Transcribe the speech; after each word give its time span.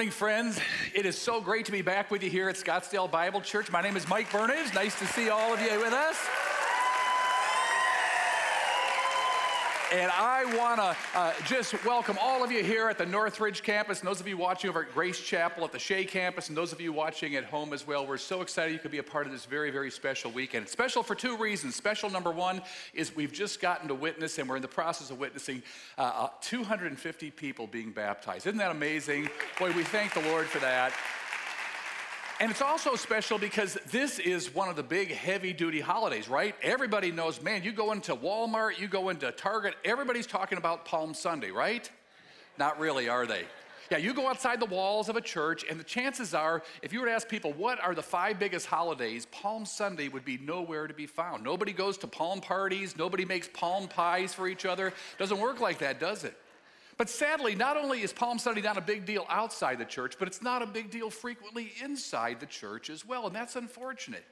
morning, 0.00 0.10
friends. 0.12 0.58
It 0.94 1.04
is 1.04 1.18
so 1.18 1.42
great 1.42 1.66
to 1.66 1.72
be 1.72 1.82
back 1.82 2.10
with 2.10 2.22
you 2.22 2.30
here 2.30 2.48
at 2.48 2.56
Scottsdale 2.56 3.10
Bible 3.10 3.42
Church. 3.42 3.70
My 3.70 3.82
name 3.82 3.98
is 3.98 4.08
Mike 4.08 4.30
Burnage. 4.30 4.72
Nice 4.74 4.98
to 4.98 5.06
see 5.08 5.28
all 5.28 5.52
of 5.52 5.60
you 5.60 5.78
with 5.78 5.92
us. 5.92 6.49
And 9.92 10.12
I 10.12 10.44
want 10.56 10.80
to 10.80 10.96
uh, 11.18 11.32
just 11.46 11.84
welcome 11.84 12.16
all 12.20 12.44
of 12.44 12.52
you 12.52 12.62
here 12.62 12.88
at 12.88 12.96
the 12.96 13.06
Northridge 13.06 13.64
campus, 13.64 13.98
and 13.98 14.06
those 14.06 14.20
of 14.20 14.28
you 14.28 14.36
watching 14.36 14.70
over 14.70 14.82
at 14.82 14.94
Grace 14.94 15.18
Chapel 15.18 15.64
at 15.64 15.72
the 15.72 15.80
Shea 15.80 16.04
campus, 16.04 16.48
and 16.48 16.56
those 16.56 16.72
of 16.72 16.80
you 16.80 16.92
watching 16.92 17.34
at 17.34 17.42
home 17.42 17.72
as 17.72 17.84
well. 17.84 18.06
We're 18.06 18.16
so 18.16 18.40
excited 18.40 18.72
you 18.72 18.78
could 18.78 18.92
be 18.92 18.98
a 18.98 19.02
part 19.02 19.26
of 19.26 19.32
this 19.32 19.46
very, 19.46 19.72
very 19.72 19.90
special 19.90 20.30
weekend. 20.30 20.62
It's 20.62 20.72
special 20.72 21.02
for 21.02 21.16
two 21.16 21.36
reasons. 21.36 21.74
Special 21.74 22.08
number 22.08 22.30
one 22.30 22.62
is 22.94 23.16
we've 23.16 23.32
just 23.32 23.60
gotten 23.60 23.88
to 23.88 23.94
witness, 23.96 24.38
and 24.38 24.48
we're 24.48 24.56
in 24.56 24.62
the 24.62 24.68
process 24.68 25.10
of 25.10 25.18
witnessing 25.18 25.60
uh, 25.98 26.02
uh, 26.02 26.28
250 26.40 27.32
people 27.32 27.66
being 27.66 27.90
baptized. 27.90 28.46
Isn't 28.46 28.58
that 28.58 28.70
amazing? 28.70 29.28
Boy, 29.58 29.72
we 29.72 29.82
thank 29.82 30.14
the 30.14 30.22
Lord 30.22 30.46
for 30.46 30.60
that. 30.60 30.92
And 32.40 32.50
it's 32.50 32.62
also 32.62 32.96
special 32.96 33.36
because 33.38 33.76
this 33.90 34.18
is 34.18 34.54
one 34.54 34.70
of 34.70 34.76
the 34.76 34.82
big 34.82 35.10
heavy 35.10 35.52
duty 35.52 35.78
holidays, 35.78 36.26
right? 36.26 36.54
Everybody 36.62 37.12
knows, 37.12 37.42
man, 37.42 37.62
you 37.62 37.70
go 37.70 37.92
into 37.92 38.16
Walmart, 38.16 38.78
you 38.78 38.88
go 38.88 39.10
into 39.10 39.30
Target, 39.30 39.74
everybody's 39.84 40.26
talking 40.26 40.56
about 40.56 40.86
Palm 40.86 41.12
Sunday, 41.12 41.50
right? 41.50 41.90
Not 42.58 42.80
really, 42.80 43.10
are 43.10 43.26
they? 43.26 43.44
Yeah, 43.90 43.98
you 43.98 44.14
go 44.14 44.26
outside 44.26 44.58
the 44.58 44.66
walls 44.66 45.10
of 45.10 45.16
a 45.16 45.20
church, 45.20 45.66
and 45.68 45.78
the 45.78 45.84
chances 45.84 46.32
are, 46.32 46.62
if 46.80 46.94
you 46.94 47.00
were 47.00 47.06
to 47.06 47.12
ask 47.12 47.28
people, 47.28 47.52
what 47.52 47.78
are 47.78 47.94
the 47.94 48.02
five 48.02 48.38
biggest 48.38 48.64
holidays, 48.64 49.26
Palm 49.26 49.66
Sunday 49.66 50.08
would 50.08 50.24
be 50.24 50.38
nowhere 50.38 50.86
to 50.86 50.94
be 50.94 51.06
found. 51.06 51.44
Nobody 51.44 51.74
goes 51.74 51.98
to 51.98 52.06
palm 52.06 52.40
parties, 52.40 52.96
nobody 52.96 53.26
makes 53.26 53.48
palm 53.52 53.86
pies 53.86 54.32
for 54.32 54.48
each 54.48 54.64
other. 54.64 54.94
Doesn't 55.18 55.40
work 55.40 55.60
like 55.60 55.80
that, 55.80 56.00
does 56.00 56.24
it? 56.24 56.34
But 57.00 57.08
sadly, 57.08 57.54
not 57.54 57.78
only 57.78 58.02
is 58.02 58.12
Palm 58.12 58.38
Sunday 58.38 58.60
not 58.60 58.76
a 58.76 58.82
big 58.82 59.06
deal 59.06 59.24
outside 59.30 59.78
the 59.78 59.86
church, 59.86 60.16
but 60.18 60.28
it's 60.28 60.42
not 60.42 60.60
a 60.60 60.66
big 60.66 60.90
deal 60.90 61.08
frequently 61.08 61.72
inside 61.82 62.40
the 62.40 62.44
church 62.44 62.90
as 62.90 63.06
well, 63.06 63.26
and 63.26 63.34
that's 63.34 63.56
unfortunate. 63.56 64.22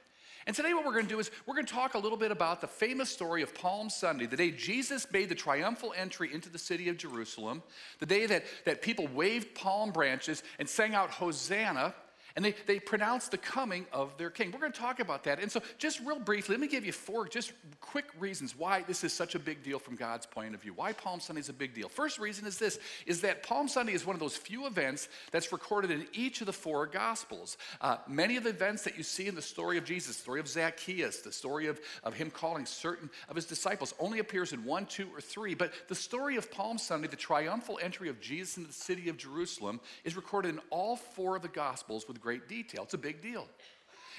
And 0.45 0.55
today, 0.55 0.75
what 0.75 0.85
we're 0.85 0.91
going 0.91 1.07
to 1.07 1.09
do 1.09 1.17
is 1.17 1.31
we're 1.47 1.55
going 1.55 1.65
to 1.65 1.73
talk 1.73 1.95
a 1.95 1.97
little 1.97 2.15
bit 2.15 2.29
about 2.29 2.61
the 2.61 2.67
famous 2.67 3.09
story 3.09 3.41
of 3.41 3.55
Palm 3.55 3.89
Sunday, 3.89 4.27
the 4.27 4.37
day 4.37 4.51
Jesus 4.51 5.11
made 5.11 5.29
the 5.29 5.35
triumphal 5.35 5.95
entry 5.97 6.31
into 6.31 6.47
the 6.47 6.59
city 6.59 6.89
of 6.89 6.97
Jerusalem, 6.97 7.63
the 7.97 8.05
day 8.05 8.27
that, 8.27 8.43
that 8.65 8.83
people 8.83 9.07
waved 9.07 9.55
palm 9.55 9.89
branches 9.89 10.43
and 10.59 10.69
sang 10.69 10.93
out 10.93 11.09
Hosanna 11.09 11.95
and 12.39 12.45
they, 12.45 12.55
they 12.67 12.79
pronounce 12.79 13.27
the 13.27 13.37
coming 13.37 13.85
of 13.91 14.17
their 14.17 14.29
king. 14.29 14.49
We're 14.53 14.61
going 14.61 14.71
to 14.71 14.79
talk 14.79 15.01
about 15.01 15.25
that. 15.25 15.41
And 15.41 15.51
so, 15.51 15.61
just 15.77 15.99
real 15.99 16.19
briefly, 16.19 16.53
let 16.53 16.61
me 16.61 16.69
give 16.69 16.85
you 16.85 16.93
four 16.93 17.27
just 17.27 17.51
quick 17.81 18.05
reasons 18.17 18.57
why 18.57 18.81
this 18.83 19.03
is 19.03 19.11
such 19.11 19.35
a 19.35 19.39
big 19.39 19.61
deal 19.61 19.77
from 19.77 19.97
God's 19.97 20.25
point 20.25 20.55
of 20.55 20.61
view. 20.61 20.71
Why 20.73 20.93
Palm 20.93 21.19
Sunday 21.19 21.41
is 21.41 21.49
a 21.49 21.53
big 21.53 21.73
deal. 21.73 21.89
First 21.89 22.17
reason 22.17 22.47
is 22.47 22.57
this 22.57 22.79
is 23.05 23.19
that 23.21 23.43
Palm 23.43 23.67
Sunday 23.67 23.91
is 23.91 24.05
one 24.05 24.15
of 24.15 24.21
those 24.21 24.37
few 24.37 24.67
events 24.67 25.09
that's 25.31 25.51
recorded 25.51 25.91
in 25.91 26.07
each 26.13 26.39
of 26.39 26.47
the 26.47 26.53
four 26.53 26.85
Gospels. 26.85 27.57
Uh, 27.81 27.97
many 28.07 28.37
of 28.37 28.45
the 28.45 28.51
events 28.51 28.83
that 28.83 28.95
you 28.95 29.03
see 29.03 29.27
in 29.27 29.35
the 29.35 29.41
story 29.41 29.77
of 29.77 29.83
Jesus, 29.83 30.15
the 30.15 30.21
story 30.21 30.39
of 30.39 30.47
Zacchaeus, 30.47 31.17
the 31.19 31.33
story 31.33 31.67
of, 31.67 31.81
of 32.05 32.13
him 32.13 32.31
calling 32.31 32.65
certain 32.65 33.09
of 33.27 33.35
his 33.35 33.47
disciples, 33.47 33.93
only 33.99 34.19
appears 34.19 34.53
in 34.53 34.63
one, 34.63 34.85
two, 34.85 35.09
or 35.13 35.19
three. 35.19 35.55
But 35.55 35.73
the 35.89 35.95
story 35.95 36.37
of 36.37 36.49
Palm 36.49 36.77
Sunday, 36.77 37.09
the 37.09 37.17
triumphal 37.17 37.81
entry 37.81 38.07
of 38.07 38.21
Jesus 38.21 38.55
into 38.55 38.69
the 38.69 38.73
city 38.73 39.09
of 39.09 39.17
Jerusalem, 39.17 39.81
is 40.05 40.15
recorded 40.15 40.53
in 40.55 40.61
all 40.69 40.95
four 40.95 41.35
of 41.35 41.41
the 41.41 41.49
Gospels 41.49 42.07
with 42.07 42.21
great 42.21 42.28
detail. 42.37 42.83
It's 42.83 42.93
a 42.93 42.99
big 42.99 43.21
deal. 43.21 43.47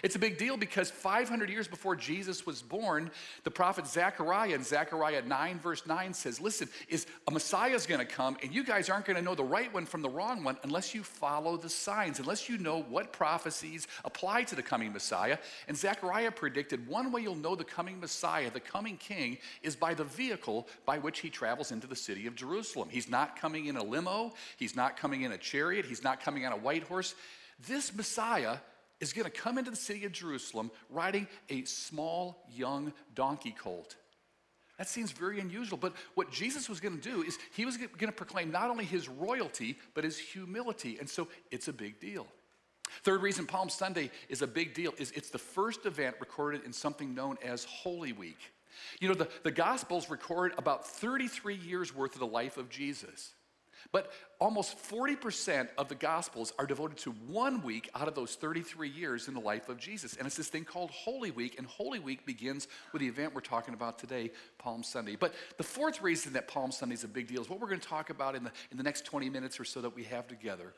It's 0.03 0.17
a 0.17 0.19
big 0.19 0.39
deal 0.39 0.57
because 0.57 0.91
500 0.91 1.51
years 1.51 1.69
before 1.69 1.95
Jesus 1.95 2.47
was 2.47 2.63
born, 2.63 3.11
the 3.45 3.51
prophet 3.51 3.87
Zechariah 3.87 4.55
in 4.55 4.65
Zechariah 4.65 5.23
9, 5.23 5.59
verse 5.59 5.87
9 5.87 6.15
says, 6.15 6.41
Listen, 6.41 6.69
is 6.89 7.07
a 7.29 7.31
Messiah 7.31 7.75
is 7.75 7.87
going 7.87 8.01
to 8.01 8.07
come, 8.07 8.37
and 8.43 8.53
you 8.53 8.65
guys 8.65 8.89
aren't 8.89 9.05
going 9.05 9.17
to 9.17 9.23
know 9.23 9.35
the 9.35 9.45
right 9.45 9.73
one 9.73 9.87
from 9.87 10.03
the 10.03 10.09
wrong 10.09 10.43
one 10.43 10.57
unless 10.63 10.95
you 10.95 11.03
follow 11.03 11.57
the 11.57 11.69
signs, 11.69 12.19
unless 12.19 12.49
you 12.49 12.59
know 12.59 12.83
what 12.83 13.13
prophecies 13.13 13.87
apply 14.05 14.45
to 14.45 14.55
the 14.55 14.63
coming 14.63 14.93
Messiah. 14.93 15.39
And 15.69 15.77
Zechariah 15.77 16.31
predicted 16.31 16.87
one 16.87 17.13
way 17.13 17.23
you'll 17.23 17.35
know 17.35 17.55
the 17.55 17.65
coming 17.65 18.01
Messiah, 18.01 18.51
the 18.51 18.61
coming 18.61 18.97
king, 18.97 19.39
is 19.63 19.77
by 19.77 19.95
the 19.95 20.05
vehicle 20.05 20.67
by 20.87 20.99
which 20.99 21.21
he 21.21 21.29
travels 21.31 21.73
into 21.73 21.87
the 21.87 21.97
city 21.97 22.27
of 22.27 22.35
Jerusalem. 22.35 22.89
He's 22.91 23.09
not 23.09 23.39
coming 23.39 23.67
in 23.67 23.77
a 23.77 23.85
limo, 23.85 24.33
he's 24.57 24.75
not 24.75 24.97
coming 24.97 25.23
in 25.23 25.33
a 25.33 25.39
chariot, 25.39 25.85
he's 25.85 26.03
not 26.03 26.21
coming 26.21 26.47
on 26.47 26.53
a 26.53 26.57
white 26.57 26.85
horse. 26.85 27.15
This 27.67 27.95
Messiah 27.95 28.59
is 29.01 29.13
going 29.13 29.25
to 29.25 29.31
come 29.31 29.59
into 29.59 29.71
the 29.71 29.77
city 29.77 30.05
of 30.05 30.13
Jerusalem 30.13 30.71
riding 30.91 31.27
a 31.49 31.65
small 31.65 32.45
young 32.51 32.93
donkey 33.15 33.55
colt. 33.59 33.97
That 34.79 34.89
seems 34.89 35.13
very 35.13 35.41
unusual, 35.41 35.77
but 35.77 35.93
what 36.15 36.31
Jesus 36.31 36.69
was 36.69 36.81
going 36.81 36.99
to 36.99 37.03
do 37.03 37.23
is 37.23 37.39
he 37.55 37.67
was 37.67 37.77
going 37.77 37.91
to 37.99 38.13
proclaim 38.13 38.51
not 38.51 38.71
only 38.71 38.85
his 38.85 39.09
royalty, 39.09 39.79
but 39.93 40.05
his 40.05 40.19
humility. 40.19 40.97
And 40.99 41.09
so 41.09 41.29
it's 41.51 41.69
a 41.69 41.73
big 41.73 42.01
deal. 42.01 42.27
Third 43.03 43.23
reason 43.23 43.47
Palm 43.47 43.69
Sunday 43.69 44.11
is 44.29 44.43
a 44.43 44.47
big 44.47 44.75
deal 44.75 44.95
is 44.99 45.11
it's 45.13 45.31
the 45.31 45.39
first 45.39 45.87
event 45.87 46.17
recorded 46.19 46.65
in 46.65 46.73
something 46.73 47.15
known 47.15 47.37
as 47.45 47.65
Holy 47.65 48.13
Week. 48.13 48.39
You 49.01 49.09
know, 49.09 49.15
the, 49.15 49.29
the 49.43 49.51
Gospels 49.51 50.09
record 50.09 50.55
about 50.57 50.87
33 50.87 51.57
years 51.57 51.95
worth 51.95 52.15
of 52.15 52.21
the 52.21 52.27
life 52.27 52.57
of 52.57 52.71
Jesus. 52.71 53.35
But 53.93 54.13
almost 54.39 54.77
40% 54.91 55.69
of 55.79 55.89
the 55.89 55.95
Gospels 55.95 56.53
are 56.59 56.67
devoted 56.67 56.99
to 56.99 57.11
one 57.29 57.63
week 57.63 57.91
out 57.95 58.09
of 58.09 58.15
those 58.15 58.35
33 58.35 58.89
years 58.89 59.29
in 59.29 59.35
the 59.35 59.41
life 59.41 59.69
of 59.69 59.79
Jesus. 59.79 60.17
And 60.17 60.27
it's 60.27 60.37
this 60.37 60.49
thing 60.49 60.65
called 60.65 60.91
Holy 60.91 61.31
Week. 61.31 61.57
And 61.59 61.67
Holy 61.67 61.99
Week 61.99 62.25
begins 62.25 62.69
with 62.93 63.01
the 63.01 63.09
event 63.09 63.35
we're 63.35 63.41
talking 63.41 63.75
about 63.75 63.99
today, 63.99 64.31
Palm 64.59 64.83
Sunday. 64.83 65.17
But 65.17 65.35
the 65.57 65.65
fourth 65.65 66.03
reason 66.03 66.33
that 66.35 66.49
Palm 66.49 66.73
Sunday 66.73 66.95
is 66.95 67.05
a 67.05 67.09
big 67.09 67.27
deal 67.27 67.41
is 67.41 67.49
what 67.49 67.61
we're 67.61 67.69
going 67.69 67.81
to 67.81 67.89
talk 67.89 68.11
about 68.11 68.35
in 68.35 68.45
the, 68.45 68.53
in 68.71 68.77
the 68.77 68.85
next 68.85 69.05
20 69.05 69.29
minutes 69.31 69.59
or 69.59 69.65
so 69.65 69.81
that 69.81 69.95
we 69.95 70.05
have 70.05 70.29
together. 70.29 70.75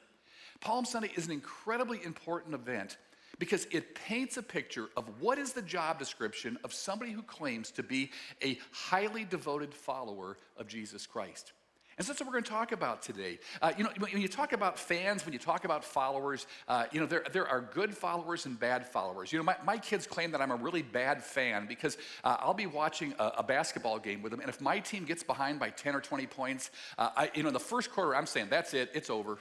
Palm 0.61 0.85
Sunday 0.85 1.11
is 1.17 1.27
an 1.27 1.33
incredibly 1.33 2.03
important 2.05 2.55
event 2.55 2.97
because 3.39 3.67
it 3.71 3.95
paints 3.95 4.37
a 4.37 4.43
picture 4.43 4.89
of 4.97 5.09
what 5.21 5.39
is 5.39 5.53
the 5.53 5.63
job 5.63 5.99
description 5.99 6.59
of 6.65 6.73
somebody 6.73 7.11
who 7.11 7.23
claims 7.23 7.71
to 7.73 7.83
be 7.83 8.11
a 8.43 8.59
highly 8.71 9.25
devoted 9.25 9.75
follower 9.75 10.37
of 10.57 10.69
Jesus 10.69 11.07
Christ. 11.07 11.53
And 11.99 12.07
so 12.07 12.13
that's 12.13 12.21
what 12.21 12.27
we're 12.27 12.33
going 12.33 12.45
to 12.45 12.51
talk 12.51 12.73
about 12.73 13.03
today. 13.03 13.39
Uh, 13.61 13.73
you 13.77 13.85
know, 13.85 13.91
when 13.99 14.21
you 14.21 14.29
talk 14.29 14.53
about 14.53 14.79
fans, 14.79 15.25
when 15.25 15.33
you 15.33 15.39
talk 15.39 15.65
about 15.65 15.85
followers, 15.85 16.47
uh, 16.69 16.85
you 16.91 17.01
know, 17.01 17.07
there, 17.07 17.25
there 17.33 17.47
are 17.47 17.61
good 17.61 17.97
followers 17.97 18.47
and 18.47 18.59
bad 18.59 18.87
followers. 18.87 19.33
You 19.33 19.39
know, 19.39 19.45
my, 19.45 19.57
my 19.65 19.79
kids 19.79 20.07
claim 20.07 20.31
that 20.33 20.41
I'm 20.41 20.51
a 20.51 20.57
really 20.57 20.83
bad 20.83 21.23
fan 21.23 21.67
because 21.67 21.99
uh, 22.25 22.37
I'll 22.41 22.55
be 22.55 22.67
watching 22.67 23.15
a, 23.19 23.33
a, 23.39 23.43
basketball 23.43 23.99
game 23.99 24.23
with 24.23 24.31
them, 24.31 24.41
and 24.41 24.49
if 24.49 24.61
my 24.61 24.79
team 24.79 25.05
gets 25.05 25.23
behind 25.23 25.59
by 25.59 25.69
10 25.69 25.95
or 25.95 26.01
20 26.01 26.27
points, 26.27 26.71
uh, 26.97 27.11
I, 27.17 27.31
you 27.35 27.43
know, 27.43 27.49
in 27.49 27.55
the 27.55 27.61
first 27.61 27.91
quarter, 27.91 28.17
I'm 28.17 28.27
saying, 28.27 28.47
that's 28.49 28.73
it, 28.73 28.91
it's 28.95 29.11
over. 29.11 29.39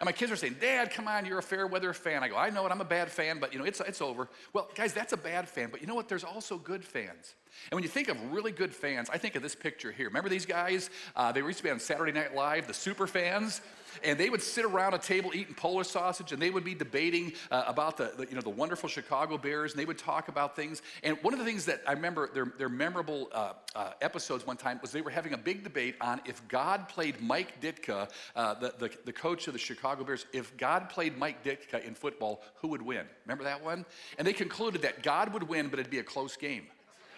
And 0.00 0.06
my 0.06 0.12
kids 0.12 0.30
are 0.30 0.36
saying, 0.36 0.56
Dad, 0.60 0.90
come 0.90 1.08
on, 1.08 1.24
you're 1.24 1.38
a 1.38 1.42
fair 1.42 1.66
weather 1.66 1.92
fan. 1.92 2.22
I 2.22 2.28
go, 2.28 2.36
I 2.36 2.50
know 2.50 2.66
it, 2.66 2.72
I'm 2.72 2.80
a 2.80 2.84
bad 2.84 3.10
fan, 3.10 3.38
but 3.38 3.52
you 3.52 3.58
know, 3.58 3.64
it's, 3.64 3.80
it's 3.80 4.02
over. 4.02 4.28
Well, 4.52 4.68
guys, 4.74 4.92
that's 4.92 5.12
a 5.12 5.16
bad 5.16 5.48
fan, 5.48 5.68
but 5.70 5.80
you 5.80 5.86
know 5.86 5.94
what? 5.94 6.08
There's 6.08 6.24
also 6.24 6.58
good 6.58 6.84
fans. 6.84 7.34
And 7.70 7.76
when 7.76 7.82
you 7.82 7.88
think 7.88 8.08
of 8.08 8.32
really 8.32 8.52
good 8.52 8.74
fans, 8.74 9.08
I 9.10 9.18
think 9.18 9.34
of 9.34 9.42
this 9.42 9.54
picture 9.54 9.92
here. 9.92 10.06
Remember 10.06 10.28
these 10.28 10.46
guys? 10.46 10.90
Uh, 11.14 11.32
they 11.32 11.40
used 11.40 11.58
to 11.58 11.64
be 11.64 11.70
on 11.70 11.80
Saturday 11.80 12.12
Night 12.12 12.34
Live, 12.34 12.66
the 12.66 12.74
super 12.74 13.06
fans 13.06 13.60
and 14.02 14.18
they 14.18 14.30
would 14.30 14.42
sit 14.42 14.64
around 14.64 14.94
a 14.94 14.98
table 14.98 15.30
eating 15.34 15.54
Polish 15.54 15.88
sausage, 15.88 16.32
and 16.32 16.40
they 16.40 16.50
would 16.50 16.64
be 16.64 16.74
debating 16.74 17.32
uh, 17.50 17.64
about 17.66 17.96
the, 17.96 18.12
the, 18.16 18.26
you 18.26 18.34
know, 18.34 18.40
the 18.40 18.50
wonderful 18.50 18.88
Chicago 18.88 19.38
Bears, 19.38 19.72
and 19.72 19.80
they 19.80 19.84
would 19.84 19.98
talk 19.98 20.28
about 20.28 20.56
things. 20.56 20.82
And 21.02 21.18
one 21.22 21.32
of 21.32 21.38
the 21.38 21.44
things 21.44 21.64
that 21.66 21.82
I 21.86 21.92
remember 21.92 22.28
their, 22.32 22.52
their 22.58 22.68
memorable 22.68 23.28
uh, 23.32 23.52
uh, 23.74 23.92
episodes 24.00 24.46
one 24.46 24.56
time 24.56 24.78
was 24.82 24.92
they 24.92 25.00
were 25.00 25.10
having 25.10 25.32
a 25.32 25.38
big 25.38 25.64
debate 25.64 25.96
on 26.00 26.20
if 26.24 26.46
God 26.48 26.88
played 26.88 27.20
Mike 27.20 27.60
Ditka, 27.60 28.10
uh, 28.34 28.54
the, 28.54 28.74
the, 28.78 28.90
the 29.04 29.12
coach 29.12 29.46
of 29.46 29.52
the 29.52 29.58
Chicago 29.58 30.04
Bears, 30.04 30.26
if 30.32 30.56
God 30.56 30.88
played 30.88 31.16
Mike 31.18 31.44
Ditka 31.44 31.84
in 31.84 31.94
football, 31.94 32.42
who 32.56 32.68
would 32.68 32.82
win? 32.82 33.06
Remember 33.24 33.44
that 33.44 33.62
one? 33.62 33.84
And 34.18 34.26
they 34.26 34.32
concluded 34.32 34.82
that 34.82 35.02
God 35.02 35.32
would 35.32 35.44
win, 35.44 35.68
but 35.68 35.78
it'd 35.78 35.90
be 35.90 35.98
a 35.98 36.04
close 36.04 36.36
game. 36.36 36.66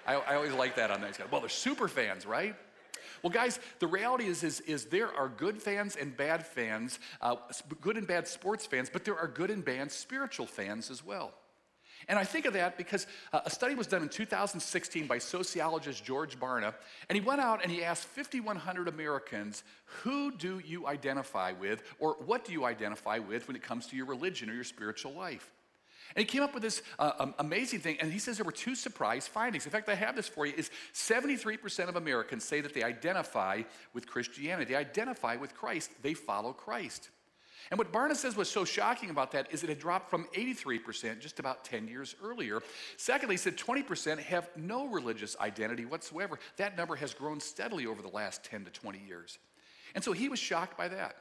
I, 0.09 0.15
I 0.15 0.35
always 0.37 0.55
like 0.55 0.75
that 0.77 0.91
on 0.91 1.03
that. 1.03 1.19
guys. 1.19 1.29
Well, 1.31 1.43
they're 1.43 1.51
super 1.51 1.87
fans, 1.87 2.25
right? 2.25 2.57
Well, 3.23 3.31
guys, 3.31 3.61
the 3.79 3.87
reality 3.87 4.25
is, 4.25 4.43
is, 4.43 4.61
is 4.61 4.87
there 4.87 5.15
are 5.15 5.29
good 5.29 5.61
fans 5.61 5.97
and 5.97 6.17
bad 6.17 6.47
fans, 6.47 6.99
uh, 7.21 7.37
good 7.83 7.99
and 7.99 8.07
bad 8.07 8.27
sports 8.27 8.65
fans, 8.65 8.89
but 8.91 9.05
there 9.05 9.19
are 9.19 9.29
good 9.29 9.51
and 9.51 9.63
bad 9.63 9.93
spiritual 9.93 10.47
fans 10.47 10.91
as 10.91 11.05
well. 11.05 11.35
And 12.09 12.19
I 12.19 12.25
think 12.25 12.47
of 12.47 12.55
that 12.55 12.79
because 12.79 13.07
uh, 13.35 13.41
a 13.45 13.51
study 13.51 13.75
was 13.75 13.87
done 13.87 14.03
in 14.03 14.09
2016 14.09 15.07
by 15.07 15.19
sociologist 15.19 16.03
George 16.05 16.41
Barna, 16.41 16.73
and 17.11 17.19
he 17.19 17.21
went 17.21 17.43
out 17.43 17.63
and 17.63 17.71
he 17.71 17.85
asked 17.85 18.05
5,100 18.05 18.89
Americans, 18.89 19.63
who 19.85 20.31
do 20.31 20.63
you 20.65 20.87
identify 20.87 21.53
with, 21.53 21.83
or 21.99 22.15
what 22.25 22.47
do 22.47 22.53
you 22.53 22.65
identify 22.65 23.19
with 23.19 23.47
when 23.47 23.57
it 23.57 23.63
comes 23.63 23.87
to 23.89 23.97
your 23.97 24.07
religion 24.07 24.49
or 24.49 24.55
your 24.55 24.65
spiritual 24.65 25.13
life? 25.13 25.53
And 26.17 26.21
he 26.21 26.25
came 26.25 26.43
up 26.43 26.55
with 26.55 26.63
this 26.63 26.83
uh, 26.99 27.13
um, 27.19 27.35
amazing 27.39 27.81
thing, 27.81 27.99
and 28.01 28.13
he 28.13 28.19
says 28.19 28.37
there 28.37 28.45
were 28.45 28.53
two 28.53 28.75
surprise 28.75 29.27
findings. 29.27 29.67
In 29.67 29.73
fact, 29.73 29.89
I 29.89 29.95
have 29.95 30.17
this 30.17 30.29
for 30.29 30.47
you, 30.47 30.55
is 30.57 30.71
73% 30.95 31.89
of 31.89 31.97
Americans 31.97 32.45
say 32.45 32.61
that 32.61 32.75
they 32.75 32.83
identify 32.83 33.63
with 33.93 34.07
Christianity. 34.07 34.73
They 34.73 34.79
identify 34.79 35.37
with 35.37 35.55
Christ. 35.55 35.91
They 36.03 36.15
follow 36.15 36.53
Christ. 36.53 37.11
And 37.71 37.77
what 37.77 37.93
Barna 37.93 38.17
says 38.17 38.37
was 38.37 38.49
so 38.49 38.65
shocking 38.65 39.11
about 39.11 39.33
that 39.33 39.53
is 39.53 39.63
it 39.63 39.69
had 39.69 39.79
dropped 39.79 40.09
from 40.09 40.25
83% 40.35 41.21
just 41.21 41.39
about 41.39 41.65
10 41.65 41.87
years 41.87 42.15
earlier. 42.23 42.63
Secondly, 42.97 43.35
he 43.35 43.39
said 43.39 43.59
20% 43.59 44.19
have 44.21 44.49
no 44.57 44.87
religious 44.87 45.37
identity 45.39 45.85
whatsoever. 45.85 46.39
That 46.57 46.79
number 46.79 46.97
has 46.97 47.13
grown 47.13 47.41
steadily 47.41 47.87
over 47.87 48.01
the 48.01 48.09
last 48.09 48.43
10 48.45 48.65
to 48.65 48.71
20 48.71 49.01
years. 49.07 49.39
And 49.95 50.03
so 50.03 50.13
he 50.13 50.29
was 50.29 50.39
shocked 50.39 50.79
by 50.79 50.89
that. 50.89 51.17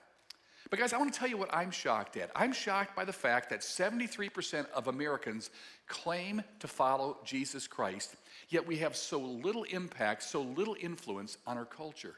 But, 0.70 0.80
guys, 0.80 0.92
I 0.92 0.98
want 0.98 1.14
to 1.14 1.18
tell 1.18 1.30
you 1.30 1.38
what 1.38 1.54
I'm 1.54 1.72
shocked 1.72 2.18
at. 2.18 2.30
I'm 2.36 2.52
shocked 2.52 2.96
by 2.96 3.06
the 3.06 3.14
fact 3.14 3.50
that 3.52 3.62
73% 3.62 4.70
of 4.72 4.88
Americans 4.88 5.50
claim 5.88 6.42
to 6.60 6.68
follow 6.68 7.18
Jesus 7.24 7.68
Christ, 7.68 8.16
yet 8.50 8.68
we 8.68 8.78
have 8.78 8.96
so 8.96 9.20
little 9.20 9.64
impact, 9.64 10.24
so 10.24 10.42
little 10.42 10.76
influence 10.80 11.38
on 11.48 11.58
our 11.58 11.66
culture. 11.66 12.16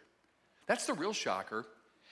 That's 0.65 0.87
the 0.87 0.93
real 0.93 1.13
shocker. 1.13 1.65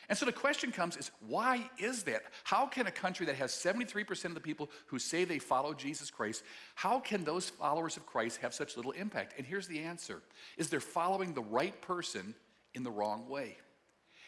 And 0.10 0.18
so 0.18 0.26
the 0.26 0.32
question 0.32 0.72
comes 0.72 0.96
is 0.96 1.12
why 1.28 1.70
is 1.78 2.04
that? 2.04 2.22
How 2.44 2.66
can 2.66 2.88
a 2.88 2.92
country 2.92 3.26
that 3.26 3.36
has 3.36 3.52
73% 3.52 4.26
of 4.26 4.36
the 4.36 4.40
people 4.40 4.70
who 4.86 5.00
say 5.00 5.26
they 5.26 5.40
follow 5.40 5.74
Jesus 5.74 6.10
Christ, 6.10 6.44
how 6.76 7.00
can 7.00 7.24
those 7.24 7.50
followers 7.50 7.98
of 7.98 8.06
Christ 8.06 8.38
have 8.38 8.54
such 8.54 8.78
little 8.78 8.94
impact? 8.94 9.34
And 9.38 9.46
here's 9.46 9.68
the 9.68 9.80
answer. 9.80 10.22
Is 10.56 10.70
they're 10.70 10.80
following 10.80 11.34
the 11.34 11.42
right 11.42 11.80
person 11.82 12.36
in 12.74 12.84
the 12.84 12.92
wrong 12.92 13.28
way. 13.28 13.58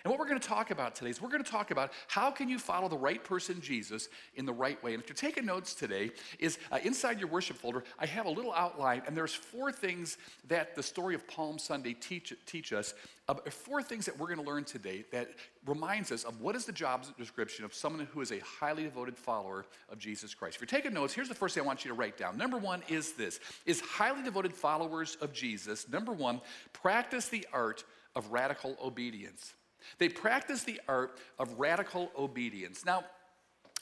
And 0.03 0.11
what 0.11 0.19
we're 0.19 0.27
going 0.27 0.39
to 0.39 0.47
talk 0.47 0.71
about 0.71 0.95
today 0.95 1.09
is 1.09 1.21
we're 1.21 1.29
going 1.29 1.43
to 1.43 1.51
talk 1.51 1.71
about 1.71 1.91
how 2.07 2.31
can 2.31 2.47
you 2.47 2.57
follow 2.57 2.87
the 2.87 2.97
right 2.97 3.21
person, 3.21 3.59
Jesus, 3.59 4.07
in 4.35 4.45
the 4.45 4.53
right 4.53 4.81
way. 4.81 4.93
And 4.93 5.03
if 5.03 5.09
you're 5.09 5.15
taking 5.15 5.45
notes 5.45 5.73
today, 5.73 6.11
is 6.39 6.57
uh, 6.71 6.79
inside 6.83 7.19
your 7.19 7.27
worship 7.27 7.57
folder, 7.57 7.83
I 7.99 8.05
have 8.05 8.25
a 8.25 8.29
little 8.29 8.53
outline, 8.53 9.01
and 9.05 9.15
there's 9.15 9.33
four 9.33 9.71
things 9.71 10.17
that 10.47 10.75
the 10.75 10.83
story 10.83 11.15
of 11.15 11.27
Palm 11.27 11.59
Sunday 11.59 11.93
teach, 11.93 12.33
teach 12.45 12.71
us. 12.71 12.93
Uh, 13.27 13.35
four 13.49 13.83
things 13.83 14.05
that 14.05 14.17
we're 14.17 14.27
going 14.27 14.39
to 14.39 14.45
learn 14.45 14.63
today 14.63 15.03
that 15.11 15.29
reminds 15.65 16.11
us 16.11 16.23
of 16.23 16.39
what 16.41 16.55
is 16.55 16.65
the 16.65 16.71
job 16.71 17.05
description 17.17 17.63
of 17.63 17.73
someone 17.73 18.07
who 18.11 18.21
is 18.21 18.31
a 18.31 18.39
highly 18.39 18.83
devoted 18.83 19.17
follower 19.17 19.65
of 19.89 19.99
Jesus 19.99 20.33
Christ. 20.33 20.55
If 20.55 20.61
you're 20.61 20.79
taking 20.81 20.93
notes, 20.93 21.13
here's 21.13 21.29
the 21.29 21.35
first 21.35 21.53
thing 21.53 21.63
I 21.63 21.67
want 21.67 21.85
you 21.85 21.89
to 21.89 21.95
write 21.95 22.17
down. 22.17 22.37
Number 22.37 22.57
one 22.57 22.81
is 22.87 23.13
this: 23.13 23.39
is 23.65 23.81
highly 23.81 24.23
devoted 24.23 24.53
followers 24.53 25.17
of 25.21 25.33
Jesus. 25.33 25.87
Number 25.89 26.11
one, 26.11 26.41
practice 26.73 27.29
the 27.29 27.45
art 27.53 27.83
of 28.15 28.31
radical 28.31 28.75
obedience. 28.81 29.53
They 29.97 30.09
practice 30.09 30.63
the 30.63 30.79
art 30.87 31.17
of 31.37 31.59
radical 31.59 32.11
obedience. 32.17 32.85
Now, 32.85 33.03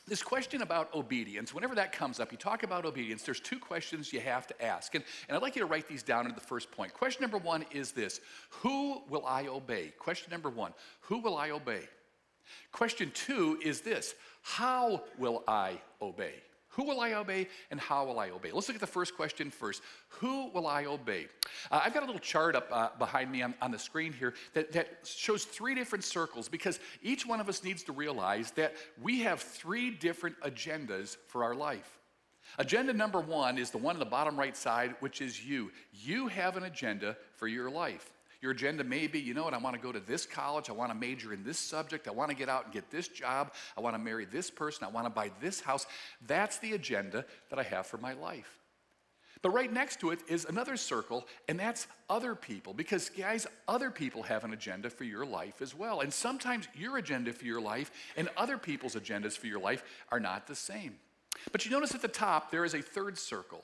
this 0.07 0.23
question 0.23 0.61
about 0.61 0.93
obedience, 0.95 1.53
whenever 1.53 1.75
that 1.75 1.91
comes 1.91 2.21
up, 2.21 2.31
you 2.31 2.37
talk 2.37 2.63
about 2.63 2.85
obedience, 2.85 3.23
there's 3.23 3.41
two 3.41 3.59
questions 3.59 4.13
you 4.13 4.21
have 4.21 4.47
to 4.47 4.63
ask. 4.63 4.95
And, 4.95 5.03
and 5.27 5.35
I'd 5.35 5.41
like 5.41 5.57
you 5.57 5.61
to 5.61 5.65
write 5.65 5.87
these 5.87 6.01
down 6.01 6.25
in 6.27 6.33
the 6.33 6.41
first 6.41 6.71
point. 6.71 6.93
Question 6.93 7.21
number 7.21 7.37
one 7.37 7.65
is 7.71 7.91
this 7.91 8.21
Who 8.61 9.01
will 9.09 9.25
I 9.25 9.47
obey? 9.47 9.93
Question 9.99 10.31
number 10.31 10.49
one 10.49 10.73
Who 11.01 11.19
will 11.19 11.37
I 11.37 11.51
obey? 11.51 11.81
Question 12.71 13.11
two 13.13 13.59
is 13.63 13.81
this 13.81 14.15
How 14.41 15.03
will 15.17 15.43
I 15.45 15.81
obey? 16.01 16.35
Who 16.77 16.83
will 16.83 17.01
I 17.01 17.13
obey 17.13 17.47
and 17.71 17.79
how 17.79 18.05
will 18.05 18.19
I 18.19 18.29
obey? 18.29 18.51
Let's 18.51 18.67
look 18.67 18.75
at 18.75 18.81
the 18.81 18.85
first 18.85 19.15
question 19.15 19.49
first. 19.49 19.81
Who 20.09 20.51
will 20.51 20.67
I 20.67 20.85
obey? 20.85 21.25
Uh, 21.71 21.81
I've 21.83 21.91
got 21.91 22.03
a 22.03 22.05
little 22.05 22.21
chart 22.21 22.55
up 22.55 22.67
uh, 22.71 22.89
behind 22.99 23.31
me 23.31 23.41
on, 23.41 23.55
on 23.63 23.71
the 23.71 23.79
screen 23.79 24.13
here 24.13 24.35
that, 24.53 24.71
that 24.73 24.99
shows 25.03 25.43
three 25.43 25.73
different 25.73 26.05
circles 26.05 26.47
because 26.47 26.79
each 27.01 27.25
one 27.25 27.39
of 27.39 27.49
us 27.49 27.63
needs 27.63 27.81
to 27.83 27.91
realize 27.93 28.51
that 28.51 28.75
we 29.01 29.21
have 29.21 29.41
three 29.41 29.89
different 29.89 30.39
agendas 30.41 31.17
for 31.27 31.43
our 31.43 31.55
life. 31.55 31.97
Agenda 32.59 32.93
number 32.93 33.19
one 33.19 33.57
is 33.57 33.71
the 33.71 33.79
one 33.79 33.95
on 33.95 33.99
the 33.99 34.05
bottom 34.05 34.37
right 34.37 34.55
side, 34.55 34.95
which 34.99 35.19
is 35.19 35.43
you. 35.43 35.71
You 35.91 36.27
have 36.27 36.57
an 36.57 36.63
agenda 36.63 37.17
for 37.37 37.47
your 37.47 37.71
life. 37.71 38.13
Your 38.41 38.51
agenda 38.51 38.83
may 38.83 39.07
be, 39.07 39.19
you 39.19 39.33
know 39.33 39.43
what, 39.43 39.53
I 39.53 39.57
want 39.57 39.75
to 39.75 39.81
go 39.81 39.91
to 39.91 39.99
this 39.99 40.25
college, 40.25 40.69
I 40.69 40.73
want 40.73 40.91
to 40.91 40.97
major 40.97 41.33
in 41.33 41.43
this 41.43 41.57
subject, 41.57 42.07
I 42.07 42.11
want 42.11 42.29
to 42.29 42.35
get 42.35 42.49
out 42.49 42.65
and 42.65 42.73
get 42.73 42.91
this 42.91 43.07
job, 43.07 43.53
I 43.75 43.81
want 43.81 43.95
to 43.95 43.99
marry 43.99 44.25
this 44.25 44.51
person, 44.51 44.85
I 44.85 44.89
want 44.89 45.05
to 45.05 45.09
buy 45.09 45.31
this 45.41 45.59
house. 45.59 45.87
That's 46.27 46.59
the 46.59 46.73
agenda 46.73 47.25
that 47.49 47.57
I 47.57 47.63
have 47.63 47.87
for 47.87 47.97
my 47.97 48.13
life. 48.13 48.57
But 49.41 49.51
right 49.51 49.71
next 49.71 49.99
to 49.99 50.11
it 50.11 50.19
is 50.27 50.45
another 50.45 50.77
circle, 50.77 51.27
and 51.47 51.59
that's 51.59 51.87
other 52.09 52.35
people. 52.35 52.73
Because, 52.73 53.09
guys, 53.09 53.45
other 53.67 53.91
people 53.91 54.23
have 54.23 54.43
an 54.43 54.53
agenda 54.53 54.89
for 54.89 55.03
your 55.03 55.25
life 55.25 55.61
as 55.61 55.75
well. 55.75 56.01
And 56.01 56.11
sometimes 56.11 56.67
your 56.75 56.97
agenda 56.97 57.33
for 57.33 57.45
your 57.45 57.61
life 57.61 57.91
and 58.15 58.29
other 58.35 58.57
people's 58.57 58.95
agendas 58.95 59.37
for 59.37 59.47
your 59.47 59.59
life 59.59 59.83
are 60.11 60.19
not 60.19 60.47
the 60.47 60.55
same. 60.55 60.95
But 61.51 61.65
you 61.65 61.71
notice 61.71 61.93
at 61.93 62.01
the 62.01 62.07
top, 62.07 62.51
there 62.51 62.65
is 62.65 62.73
a 62.73 62.81
third 62.81 63.17
circle. 63.17 63.63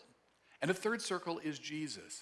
And 0.62 0.70
the 0.70 0.76
third 0.76 1.02
circle 1.02 1.40
is 1.40 1.60
Jesus. 1.60 2.22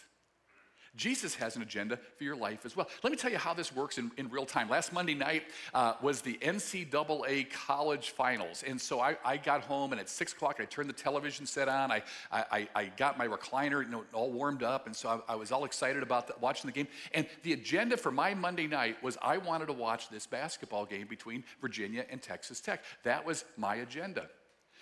Jesus 0.95 1.35
has 1.35 1.55
an 1.55 1.61
agenda 1.61 1.97
for 2.17 2.25
your 2.25 2.35
life 2.35 2.65
as 2.65 2.75
well. 2.75 2.89
Let 3.01 3.11
me 3.11 3.17
tell 3.17 3.31
you 3.31 3.37
how 3.37 3.53
this 3.53 3.73
works 3.73 3.97
in, 3.97 4.11
in 4.17 4.29
real 4.29 4.45
time. 4.45 4.69
Last 4.69 4.91
Monday 4.91 5.13
night 5.13 5.43
uh, 5.73 5.93
was 6.01 6.19
the 6.21 6.37
NCAA 6.41 7.49
college 7.49 8.09
finals. 8.09 8.63
And 8.67 8.79
so 8.79 8.99
I, 8.99 9.15
I, 9.23 9.37
got 9.37 9.61
home, 9.61 9.93
and 9.93 10.01
at 10.01 10.09
6 10.09 10.33
o'clock, 10.33 10.57
I 10.59 10.65
turned 10.65 10.89
the 10.89 10.93
television 10.93 11.45
set 11.45 11.69
on. 11.69 11.91
I, 11.91 12.03
I, 12.31 12.67
I 12.75 12.85
got 12.97 13.17
my 13.17 13.25
recliner 13.25 13.83
you 13.83 13.89
know, 13.89 14.03
all 14.11 14.31
warmed 14.31 14.63
up, 14.63 14.85
and 14.85 14.95
so 14.95 15.23
I, 15.27 15.33
I 15.33 15.35
was 15.35 15.51
all 15.53 15.63
excited 15.63 16.03
about 16.03 16.27
the, 16.27 16.35
watching 16.41 16.67
the 16.67 16.73
game. 16.73 16.87
And 17.13 17.25
the 17.43 17.53
agenda 17.53 17.95
for 17.95 18.11
my 18.11 18.33
Monday 18.33 18.67
night 18.67 19.01
was 19.01 19.17
I 19.21 19.37
wanted 19.37 19.67
to 19.67 19.73
watch 19.73 20.09
this 20.09 20.27
basketball 20.27 20.85
game 20.85 21.07
between 21.07 21.45
Virginia 21.61 22.05
and 22.09 22.21
Texas 22.21 22.59
Tech. 22.59 22.83
That 23.03 23.25
was 23.25 23.45
my 23.55 23.75
agenda. 23.75 24.27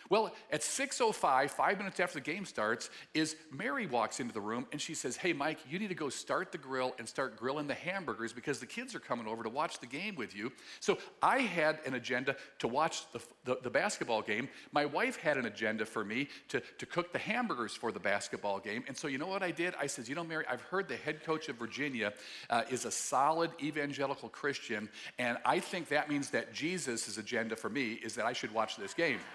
Well, 0.09 0.33
at 0.51 0.61
6:05, 0.61 1.51
5 1.51 1.77
minutes 1.77 1.99
after 1.99 2.15
the 2.15 2.21
game 2.21 2.43
starts, 2.43 2.89
is 3.13 3.35
Mary 3.51 3.85
walks 3.85 4.19
into 4.19 4.33
the 4.33 4.41
room 4.41 4.65
and 4.71 4.81
she 4.81 4.95
says, 4.95 5.15
"Hey 5.15 5.33
Mike, 5.33 5.59
you 5.69 5.77
need 5.77 5.89
to 5.89 5.95
go 5.95 6.09
start 6.09 6.51
the 6.51 6.57
grill 6.57 6.95
and 6.97 7.07
start 7.07 7.37
grilling 7.37 7.67
the 7.67 7.75
hamburgers 7.75 8.33
because 8.33 8.59
the 8.59 8.65
kids 8.65 8.95
are 8.95 8.99
coming 8.99 9.27
over 9.27 9.43
to 9.43 9.49
watch 9.49 9.79
the 9.79 9.85
game 9.85 10.15
with 10.15 10.35
you." 10.35 10.51
So 10.79 10.97
I 11.21 11.41
had 11.41 11.79
an 11.85 11.93
agenda 11.93 12.35
to 12.57 12.67
watch 12.67 13.03
the, 13.11 13.21
the, 13.45 13.59
the 13.61 13.69
basketball 13.69 14.23
game. 14.23 14.49
My 14.71 14.85
wife 14.85 15.15
had 15.17 15.37
an 15.37 15.45
agenda 15.45 15.85
for 15.85 16.03
me 16.03 16.27
to, 16.47 16.59
to 16.79 16.85
cook 16.87 17.13
the 17.13 17.19
hamburgers 17.19 17.75
for 17.75 17.91
the 17.91 17.99
basketball 17.99 18.59
game. 18.59 18.83
And 18.87 18.97
so 18.97 19.07
you 19.07 19.19
know 19.19 19.27
what 19.27 19.43
I 19.43 19.51
did? 19.51 19.75
I 19.79 19.85
said, 19.85 20.07
"You 20.07 20.15
know, 20.15 20.23
Mary, 20.23 20.45
I've 20.49 20.61
heard 20.61 20.87
the 20.87 20.97
head 20.97 21.23
coach 21.23 21.49
of 21.49 21.57
Virginia 21.57 22.13
uh, 22.49 22.63
is 22.71 22.85
a 22.85 22.91
solid 22.91 23.51
evangelical 23.61 24.29
Christian, 24.29 24.89
and 25.19 25.37
I 25.45 25.59
think 25.59 25.89
that 25.89 26.09
means 26.09 26.31
that 26.31 26.51
Jesus' 26.51 27.19
agenda 27.19 27.55
for 27.55 27.69
me 27.69 27.93
is 27.93 28.15
that 28.15 28.25
I 28.25 28.33
should 28.33 28.51
watch 28.55 28.75
this 28.75 28.95
game." 28.95 29.19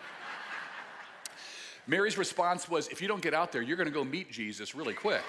Mary's 1.86 2.16
response 2.16 2.68
was, 2.68 2.88
If 2.88 3.02
you 3.02 3.08
don't 3.08 3.22
get 3.22 3.34
out 3.34 3.52
there, 3.52 3.62
you're 3.62 3.76
going 3.76 3.88
to 3.88 3.94
go 3.94 4.04
meet 4.04 4.30
Jesus 4.30 4.74
really 4.74 4.94
quick. 4.94 5.22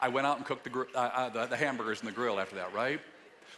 I 0.00 0.08
went 0.08 0.26
out 0.26 0.36
and 0.36 0.46
cooked 0.46 0.64
the, 0.64 0.86
uh, 0.94 0.98
uh, 0.98 1.28
the, 1.30 1.46
the, 1.46 1.56
hamburgers 1.56 2.00
in 2.00 2.06
the 2.06 2.12
grill 2.12 2.38
after 2.38 2.54
that, 2.56 2.72
right? 2.72 3.00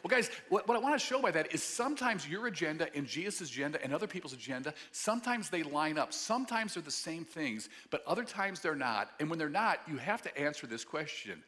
Well, 0.03 0.09
guys, 0.09 0.31
what, 0.49 0.67
what 0.67 0.77
I 0.77 0.81
want 0.81 0.99
to 0.99 1.07
show 1.07 1.21
by 1.21 1.31
that 1.33 1.53
is 1.53 1.63
sometimes 1.63 2.27
your 2.27 2.47
agenda 2.47 2.89
and 2.95 3.07
Jesus' 3.07 3.51
agenda 3.51 3.83
and 3.85 3.93
other 3.93 4.07
people's 4.07 4.33
agenda, 4.33 4.73
sometimes 4.93 5.51
they 5.51 5.63
line 5.63 5.99
up. 5.99 6.15
Sometimes 6.15 6.75
they're 6.75 6.83
the 6.83 6.91
same 6.91 7.27
things, 7.27 7.69
but 7.91 8.03
other 8.07 8.25
times 8.25 8.61
they're 8.61 8.75
not. 8.75 9.11
And 9.21 9.29
when 9.29 9.39
they're 9.39 9.51
not, 9.51 9.81
you 9.87 9.99
have 9.99 10.23
to 10.23 10.39
answer 10.39 10.67
this 10.67 10.85
question 10.85 11.43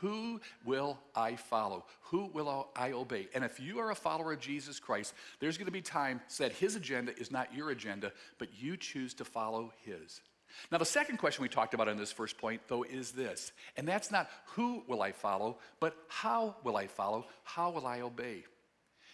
who 0.00 0.40
will 0.64 0.98
I 1.14 1.36
follow? 1.36 1.84
Who 2.02 2.26
will 2.32 2.68
I 2.76 2.92
obey? 2.92 3.28
And 3.34 3.44
if 3.44 3.60
you 3.60 3.78
are 3.78 3.90
a 3.90 3.94
follower 3.94 4.32
of 4.32 4.40
Jesus 4.40 4.80
Christ, 4.80 5.14
there's 5.40 5.56
going 5.56 5.66
to 5.66 5.72
be 5.72 5.82
times 5.82 6.20
that 6.38 6.52
his 6.52 6.76
agenda 6.76 7.18
is 7.18 7.30
not 7.30 7.54
your 7.54 7.70
agenda, 7.70 8.12
but 8.38 8.48
you 8.58 8.76
choose 8.76 9.14
to 9.14 9.24
follow 9.24 9.72
his. 9.84 10.20
Now, 10.70 10.78
the 10.78 10.84
second 10.84 11.18
question 11.18 11.42
we 11.42 11.48
talked 11.48 11.74
about 11.74 11.88
in 11.88 11.96
this 11.96 12.12
first 12.12 12.38
point, 12.38 12.62
though, 12.68 12.84
is 12.84 13.12
this, 13.12 13.52
and 13.76 13.88
that's 13.88 14.10
not 14.10 14.30
who 14.46 14.84
will 14.86 15.02
I 15.02 15.12
follow, 15.12 15.58
but 15.80 15.96
how 16.08 16.56
will 16.62 16.76
I 16.76 16.86
follow? 16.86 17.26
How 17.42 17.70
will 17.70 17.86
I 17.86 18.00
obey? 18.02 18.44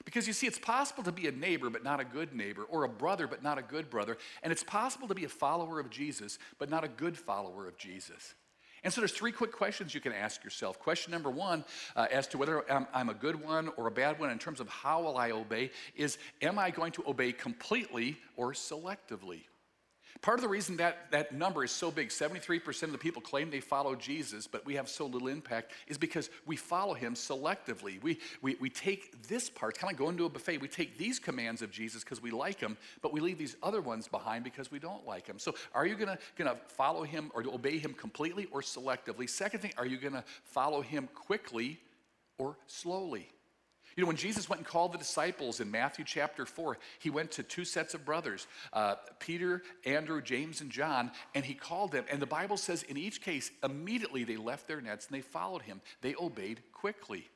Because 0.04 0.26
you 0.26 0.32
see, 0.32 0.46
it's 0.46 0.58
possible 0.58 1.02
to 1.04 1.12
be 1.12 1.28
a 1.28 1.32
neighbor 1.32 1.70
but 1.70 1.84
not 1.84 2.00
a 2.00 2.04
good 2.04 2.34
neighbor, 2.34 2.64
or 2.64 2.84
a 2.84 2.88
brother 2.88 3.26
but 3.26 3.42
not 3.42 3.58
a 3.58 3.62
good 3.62 3.90
brother, 3.90 4.16
and 4.42 4.52
it's 4.52 4.64
possible 4.64 5.08
to 5.08 5.14
be 5.14 5.24
a 5.24 5.28
follower 5.28 5.80
of 5.80 5.90
Jesus 5.90 6.38
but 6.58 6.70
not 6.70 6.84
a 6.84 6.88
good 6.88 7.16
follower 7.16 7.66
of 7.66 7.76
Jesus. 7.76 8.34
And 8.82 8.92
so 8.92 9.00
there's 9.00 9.12
three 9.12 9.32
quick 9.32 9.52
questions 9.52 9.94
you 9.94 10.00
can 10.00 10.12
ask 10.12 10.42
yourself. 10.42 10.78
Question 10.78 11.12
number 11.12 11.30
one, 11.30 11.64
uh, 11.96 12.06
as 12.10 12.26
to 12.28 12.38
whether 12.38 12.70
I'm, 12.70 12.86
I'm, 12.94 13.08
a 13.08 13.14
good 13.14 13.42
one 13.42 13.70
or 13.76 13.86
a 13.86 13.90
bad 13.90 14.18
one 14.18 14.30
in 14.30 14.38
terms 14.38 14.60
of 14.60 14.68
how 14.68 15.02
will 15.02 15.16
I 15.16 15.32
obey, 15.32 15.70
is 15.96 16.18
am 16.40 16.58
I 16.58 16.70
going 16.70 16.92
to 16.92 17.04
obey 17.06 17.32
completely 17.32 18.16
or 18.36 18.52
selectively? 18.52 19.42
Part 20.22 20.38
of 20.38 20.42
the 20.42 20.48
reason 20.48 20.76
that 20.76 21.10
that 21.12 21.32
number 21.32 21.64
is 21.64 21.70
so 21.70 21.90
big, 21.90 22.10
73% 22.10 22.82
of 22.82 22.92
the 22.92 22.98
people 22.98 23.22
claim 23.22 23.50
they 23.50 23.60
follow 23.60 23.94
Jesus, 23.94 24.46
but 24.46 24.66
we 24.66 24.74
have 24.74 24.86
so 24.86 25.06
little 25.06 25.28
impact, 25.28 25.72
is 25.86 25.96
because 25.96 26.28
we 26.44 26.56
follow 26.56 26.92
him 26.92 27.14
selectively. 27.14 28.02
We, 28.02 28.18
we, 28.42 28.56
we 28.60 28.68
take 28.68 29.26
this 29.28 29.48
part, 29.48 29.78
kind 29.78 29.90
of 29.90 29.98
go 29.98 30.10
into 30.10 30.26
a 30.26 30.28
buffet, 30.28 30.58
we 30.58 30.68
take 30.68 30.98
these 30.98 31.18
commands 31.18 31.62
of 31.62 31.70
Jesus 31.70 32.04
because 32.04 32.20
we 32.20 32.30
like 32.30 32.60
him, 32.60 32.76
but 33.00 33.14
we 33.14 33.20
leave 33.20 33.38
these 33.38 33.56
other 33.62 33.80
ones 33.80 34.08
behind 34.08 34.44
because 34.44 34.70
we 34.70 34.78
don't 34.78 35.06
like 35.06 35.26
him. 35.26 35.38
So 35.38 35.54
are 35.74 35.86
you 35.86 35.96
gonna, 35.96 36.18
gonna 36.36 36.56
follow 36.68 37.02
him 37.02 37.30
or 37.34 37.42
obey 37.46 37.78
him 37.78 37.94
completely 37.94 38.46
or 38.50 38.60
selectively? 38.60 39.28
Second 39.28 39.60
thing, 39.60 39.72
are 39.78 39.86
you 39.86 39.96
gonna 39.96 40.24
follow 40.44 40.82
him 40.82 41.08
quickly 41.14 41.80
or 42.36 42.58
slowly? 42.66 43.30
You 44.00 44.06
know, 44.06 44.08
when 44.08 44.16
Jesus 44.16 44.48
went 44.48 44.60
and 44.60 44.66
called 44.66 44.92
the 44.92 44.98
disciples 44.98 45.60
in 45.60 45.70
Matthew 45.70 46.06
chapter 46.06 46.46
4, 46.46 46.78
he 47.00 47.10
went 47.10 47.32
to 47.32 47.42
two 47.42 47.66
sets 47.66 47.92
of 47.92 48.02
brothers 48.02 48.46
uh, 48.72 48.94
Peter, 49.18 49.62
Andrew, 49.84 50.22
James, 50.22 50.62
and 50.62 50.70
John, 50.70 51.10
and 51.34 51.44
he 51.44 51.52
called 51.52 51.92
them. 51.92 52.06
And 52.10 52.18
the 52.18 52.24
Bible 52.24 52.56
says 52.56 52.82
in 52.84 52.96
each 52.96 53.20
case, 53.20 53.50
immediately 53.62 54.24
they 54.24 54.38
left 54.38 54.66
their 54.66 54.80
nets 54.80 55.06
and 55.06 55.14
they 55.14 55.20
followed 55.20 55.60
him. 55.60 55.82
They 56.00 56.14
obeyed 56.18 56.62
quickly. 56.72 57.28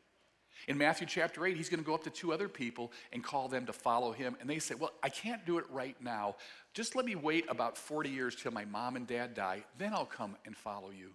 In 0.67 0.79
Matthew 0.79 1.07
chapter 1.07 1.45
8, 1.45 1.55
he's 1.55 1.69
going 1.69 1.81
to 1.81 1.87
go 1.87 1.93
up 1.93 2.05
to 2.05 2.11
two 2.11 2.33
other 2.33 2.49
people 2.49 2.93
and 3.13 3.23
call 3.23 3.47
them 3.49 3.67
to 3.67 3.75
follow 3.75 4.13
him. 4.13 4.35
And 4.41 4.49
they 4.49 4.59
say, 4.59 4.75
Well, 4.75 4.93
I 5.03 5.11
can't 5.11 5.45
do 5.45 5.59
it 5.59 5.67
right 5.69 5.97
now. 6.01 6.37
Just 6.73 6.97
let 6.97 7.05
me 7.05 7.15
wait 7.15 7.45
about 7.51 7.77
40 7.77 8.09
years 8.09 8.35
till 8.37 8.53
my 8.53 8.65
mom 8.65 8.97
and 8.97 9.07
dad 9.07 9.35
die. 9.35 9.65
Then 9.77 9.93
I'll 9.93 10.07
come 10.07 10.35
and 10.47 10.57
follow 10.57 10.89
you. 10.89 11.11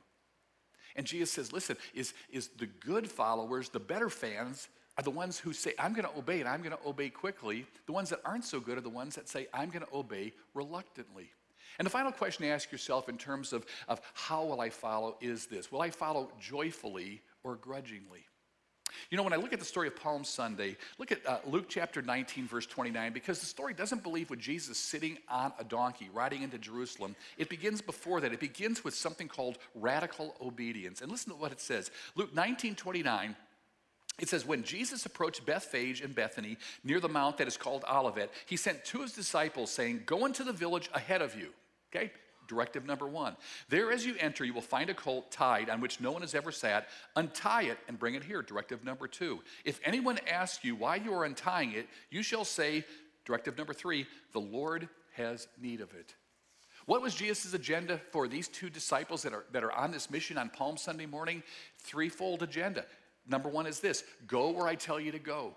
And 0.95 1.07
Jesus 1.07 1.31
says, 1.31 1.51
Listen, 1.51 1.75
is, 1.95 2.13
is 2.31 2.49
the 2.59 2.67
good 2.67 3.09
followers, 3.09 3.69
the 3.69 3.79
better 3.79 4.11
fans, 4.11 4.67
are 4.99 5.01
the 5.01 5.09
ones 5.09 5.39
who 5.39 5.53
say, 5.53 5.73
I'm 5.79 5.93
going 5.93 6.03
to 6.03 6.17
obey 6.17 6.41
and 6.41 6.49
I'm 6.49 6.61
going 6.61 6.75
to 6.75 6.85
obey 6.85 7.07
quickly. 7.07 7.65
The 7.85 7.93
ones 7.93 8.09
that 8.09 8.19
aren't 8.25 8.43
so 8.43 8.59
good 8.59 8.77
are 8.77 8.81
the 8.81 8.89
ones 8.89 9.15
that 9.15 9.29
say, 9.29 9.47
I'm 9.53 9.69
going 9.69 9.85
to 9.85 9.93
obey 9.93 10.33
reluctantly. 10.53 11.29
And 11.77 11.85
the 11.85 11.89
final 11.89 12.11
question 12.11 12.43
to 12.43 12.51
ask 12.51 12.69
yourself 12.69 13.07
in 13.07 13.17
terms 13.17 13.53
of, 13.53 13.65
of 13.87 14.01
how 14.13 14.43
will 14.43 14.59
I 14.59 14.69
follow 14.69 15.15
is 15.21 15.45
this 15.45 15.71
Will 15.71 15.81
I 15.81 15.89
follow 15.89 16.33
joyfully 16.41 17.21
or 17.43 17.55
grudgingly? 17.55 18.25
You 19.09 19.15
know, 19.15 19.23
when 19.23 19.31
I 19.31 19.37
look 19.37 19.53
at 19.53 19.59
the 19.59 19.65
story 19.65 19.87
of 19.87 19.95
Palm 19.95 20.25
Sunday, 20.25 20.75
look 20.97 21.13
at 21.13 21.25
uh, 21.25 21.37
Luke 21.45 21.67
chapter 21.69 22.01
19, 22.01 22.45
verse 22.45 22.65
29, 22.65 23.13
because 23.13 23.39
the 23.39 23.45
story 23.45 23.73
doesn't 23.73 24.03
believe 24.03 24.29
with 24.29 24.39
Jesus 24.39 24.77
sitting 24.77 25.17
on 25.29 25.53
a 25.59 25.63
donkey 25.63 26.09
riding 26.11 26.41
into 26.41 26.57
Jerusalem. 26.57 27.15
It 27.37 27.47
begins 27.47 27.81
before 27.81 28.19
that. 28.19 28.33
It 28.33 28.41
begins 28.41 28.83
with 28.83 28.95
something 28.95 29.29
called 29.29 29.59
radical 29.75 30.35
obedience. 30.41 30.99
And 30.99 31.09
listen 31.09 31.31
to 31.31 31.39
what 31.39 31.53
it 31.53 31.61
says 31.61 31.89
Luke 32.15 32.35
19, 32.35 32.75
29 32.75 33.37
it 34.19 34.29
says, 34.29 34.45
when 34.45 34.63
Jesus 34.63 35.05
approached 35.05 35.45
Bethphage 35.45 36.01
and 36.01 36.13
Bethany 36.13 36.57
near 36.83 36.99
the 36.99 37.09
mount 37.09 37.37
that 37.37 37.47
is 37.47 37.57
called 37.57 37.83
Olivet, 37.89 38.31
he 38.45 38.57
sent 38.57 38.83
two 38.85 38.99
of 38.99 39.03
his 39.05 39.13
disciples, 39.13 39.71
saying, 39.71 40.03
Go 40.05 40.25
into 40.25 40.43
the 40.43 40.53
village 40.53 40.89
ahead 40.93 41.21
of 41.21 41.35
you. 41.35 41.49
Okay? 41.93 42.11
Directive 42.47 42.85
number 42.85 43.07
one. 43.07 43.35
There, 43.69 43.91
as 43.91 44.05
you 44.05 44.15
enter, 44.19 44.43
you 44.43 44.53
will 44.53 44.61
find 44.61 44.89
a 44.89 44.93
colt 44.93 45.31
tied 45.31 45.69
on 45.69 45.81
which 45.81 46.01
no 46.01 46.11
one 46.11 46.21
has 46.21 46.33
ever 46.33 46.51
sat. 46.51 46.87
Untie 47.15 47.63
it 47.63 47.77
and 47.87 47.99
bring 47.99 48.15
it 48.15 48.23
here. 48.23 48.41
Directive 48.41 48.83
number 48.83 49.07
two. 49.07 49.39
If 49.65 49.79
anyone 49.85 50.19
asks 50.29 50.63
you 50.65 50.75
why 50.75 50.95
you 50.95 51.13
are 51.13 51.25
untying 51.25 51.73
it, 51.73 51.87
you 52.09 52.23
shall 52.23 52.45
say, 52.45 52.85
Directive 53.25 53.57
number 53.57 53.73
three, 53.73 54.07
the 54.33 54.41
Lord 54.41 54.89
has 55.13 55.47
need 55.61 55.81
of 55.81 55.93
it. 55.93 56.15
What 56.87 57.03
was 57.03 57.13
Jesus' 57.13 57.53
agenda 57.53 58.01
for 58.11 58.27
these 58.27 58.47
two 58.47 58.67
disciples 58.67 59.21
that 59.21 59.31
are, 59.31 59.45
that 59.51 59.63
are 59.63 59.71
on 59.71 59.91
this 59.91 60.09
mission 60.09 60.39
on 60.39 60.49
Palm 60.49 60.75
Sunday 60.75 61.05
morning? 61.05 61.43
Threefold 61.77 62.41
agenda. 62.41 62.83
Number 63.29 63.47
one 63.47 63.67
is 63.67 63.79
this 63.79 64.03
go 64.27 64.49
where 64.49 64.67
I 64.67 64.75
tell 64.75 64.99
you 64.99 65.11
to 65.11 65.19
go, 65.19 65.53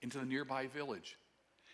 into 0.00 0.18
the 0.18 0.24
nearby 0.24 0.66
village. 0.66 1.16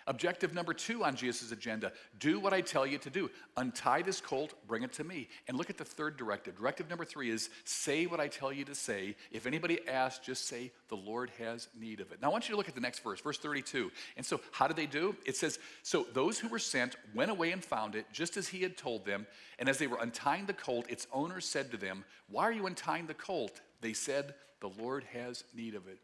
Objective 0.08 0.54
number 0.54 0.72
two 0.72 1.04
on 1.04 1.14
Jesus' 1.14 1.52
agenda 1.52 1.92
do 2.18 2.40
what 2.40 2.54
I 2.54 2.62
tell 2.62 2.86
you 2.86 2.96
to 2.96 3.10
do. 3.10 3.30
Untie 3.58 4.00
this 4.00 4.22
colt, 4.22 4.54
bring 4.66 4.82
it 4.82 4.92
to 4.94 5.04
me. 5.04 5.28
And 5.46 5.58
look 5.58 5.68
at 5.68 5.76
the 5.76 5.84
third 5.84 6.16
directive. 6.16 6.56
Directive 6.56 6.88
number 6.88 7.04
three 7.04 7.28
is 7.28 7.50
say 7.64 8.06
what 8.06 8.18
I 8.18 8.26
tell 8.26 8.50
you 8.50 8.64
to 8.64 8.74
say. 8.74 9.16
If 9.30 9.46
anybody 9.46 9.86
asks, 9.86 10.24
just 10.24 10.48
say, 10.48 10.72
the 10.88 10.96
Lord 10.96 11.30
has 11.38 11.68
need 11.78 12.00
of 12.00 12.10
it. 12.10 12.22
Now 12.22 12.28
I 12.28 12.32
want 12.32 12.48
you 12.48 12.54
to 12.54 12.56
look 12.56 12.70
at 12.70 12.74
the 12.74 12.80
next 12.80 13.00
verse, 13.00 13.20
verse 13.20 13.36
32. 13.36 13.92
And 14.16 14.24
so, 14.24 14.40
how 14.50 14.66
did 14.66 14.78
they 14.78 14.86
do? 14.86 15.14
It 15.26 15.36
says, 15.36 15.58
So 15.82 16.06
those 16.14 16.38
who 16.38 16.48
were 16.48 16.58
sent 16.58 16.96
went 17.14 17.30
away 17.30 17.52
and 17.52 17.62
found 17.62 17.94
it, 17.94 18.06
just 18.10 18.38
as 18.38 18.48
he 18.48 18.62
had 18.62 18.78
told 18.78 19.04
them. 19.04 19.26
And 19.58 19.68
as 19.68 19.76
they 19.76 19.88
were 19.88 19.98
untying 20.00 20.46
the 20.46 20.54
colt, 20.54 20.86
its 20.88 21.06
owner 21.12 21.42
said 21.42 21.70
to 21.72 21.76
them, 21.76 22.06
Why 22.30 22.44
are 22.44 22.52
you 22.52 22.66
untying 22.66 23.08
the 23.08 23.14
colt? 23.14 23.60
They 23.82 23.92
said, 23.92 24.34
The 24.60 24.70
Lord 24.80 25.04
has 25.12 25.44
need 25.54 25.74
of 25.74 25.86
it. 25.88 25.98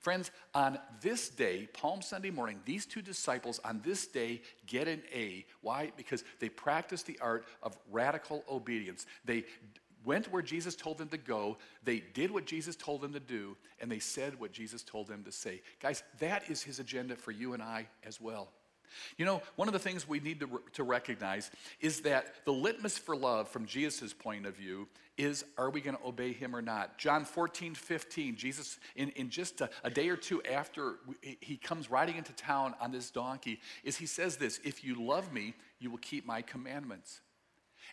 Friends, 0.00 0.30
on 0.54 0.78
this 1.00 1.28
day, 1.28 1.68
Palm 1.72 2.02
Sunday 2.02 2.30
morning, 2.30 2.60
these 2.64 2.86
two 2.86 3.02
disciples 3.02 3.60
on 3.64 3.80
this 3.84 4.06
day 4.06 4.42
get 4.66 4.88
an 4.88 5.02
A. 5.12 5.44
Why? 5.62 5.90
Because 5.96 6.22
they 6.38 6.48
practiced 6.48 7.06
the 7.06 7.18
art 7.20 7.44
of 7.62 7.76
radical 7.90 8.44
obedience. 8.48 9.06
They 9.24 9.44
went 10.04 10.30
where 10.32 10.42
Jesus 10.42 10.76
told 10.76 10.98
them 10.98 11.08
to 11.08 11.18
go, 11.18 11.58
they 11.82 12.00
did 12.14 12.30
what 12.30 12.46
Jesus 12.46 12.76
told 12.76 13.00
them 13.00 13.12
to 13.12 13.20
do, 13.20 13.56
and 13.80 13.90
they 13.90 13.98
said 13.98 14.38
what 14.38 14.52
Jesus 14.52 14.82
told 14.82 15.08
them 15.08 15.24
to 15.24 15.32
say. 15.32 15.60
Guys, 15.80 16.02
that 16.20 16.48
is 16.48 16.62
his 16.62 16.78
agenda 16.78 17.16
for 17.16 17.32
you 17.32 17.54
and 17.54 17.62
I 17.62 17.88
as 18.04 18.20
well. 18.20 18.52
You 19.16 19.24
know, 19.24 19.42
one 19.56 19.68
of 19.68 19.72
the 19.72 19.78
things 19.78 20.08
we 20.08 20.20
need 20.20 20.40
to, 20.40 20.60
to 20.74 20.84
recognize 20.84 21.50
is 21.80 22.00
that 22.02 22.34
the 22.44 22.52
litmus 22.52 22.98
for 22.98 23.16
love 23.16 23.48
from 23.48 23.66
Jesus' 23.66 24.12
point 24.12 24.46
of 24.46 24.56
view 24.56 24.88
is 25.16 25.44
are 25.56 25.70
we 25.70 25.80
going 25.80 25.96
to 25.96 26.06
obey 26.06 26.32
him 26.32 26.54
or 26.54 26.62
not? 26.62 26.98
John 26.98 27.24
14, 27.24 27.74
15, 27.74 28.36
Jesus, 28.36 28.78
in, 28.96 29.10
in 29.10 29.30
just 29.30 29.60
a, 29.60 29.70
a 29.82 29.90
day 29.90 30.08
or 30.08 30.16
two 30.16 30.42
after 30.42 30.96
he 31.40 31.56
comes 31.56 31.90
riding 31.90 32.16
into 32.16 32.32
town 32.32 32.74
on 32.80 32.92
this 32.92 33.10
donkey, 33.10 33.60
is 33.82 33.96
he 33.96 34.06
says 34.06 34.36
this 34.36 34.60
If 34.64 34.84
you 34.84 35.02
love 35.02 35.32
me, 35.32 35.54
you 35.78 35.90
will 35.90 35.98
keep 35.98 36.26
my 36.26 36.42
commandments. 36.42 37.20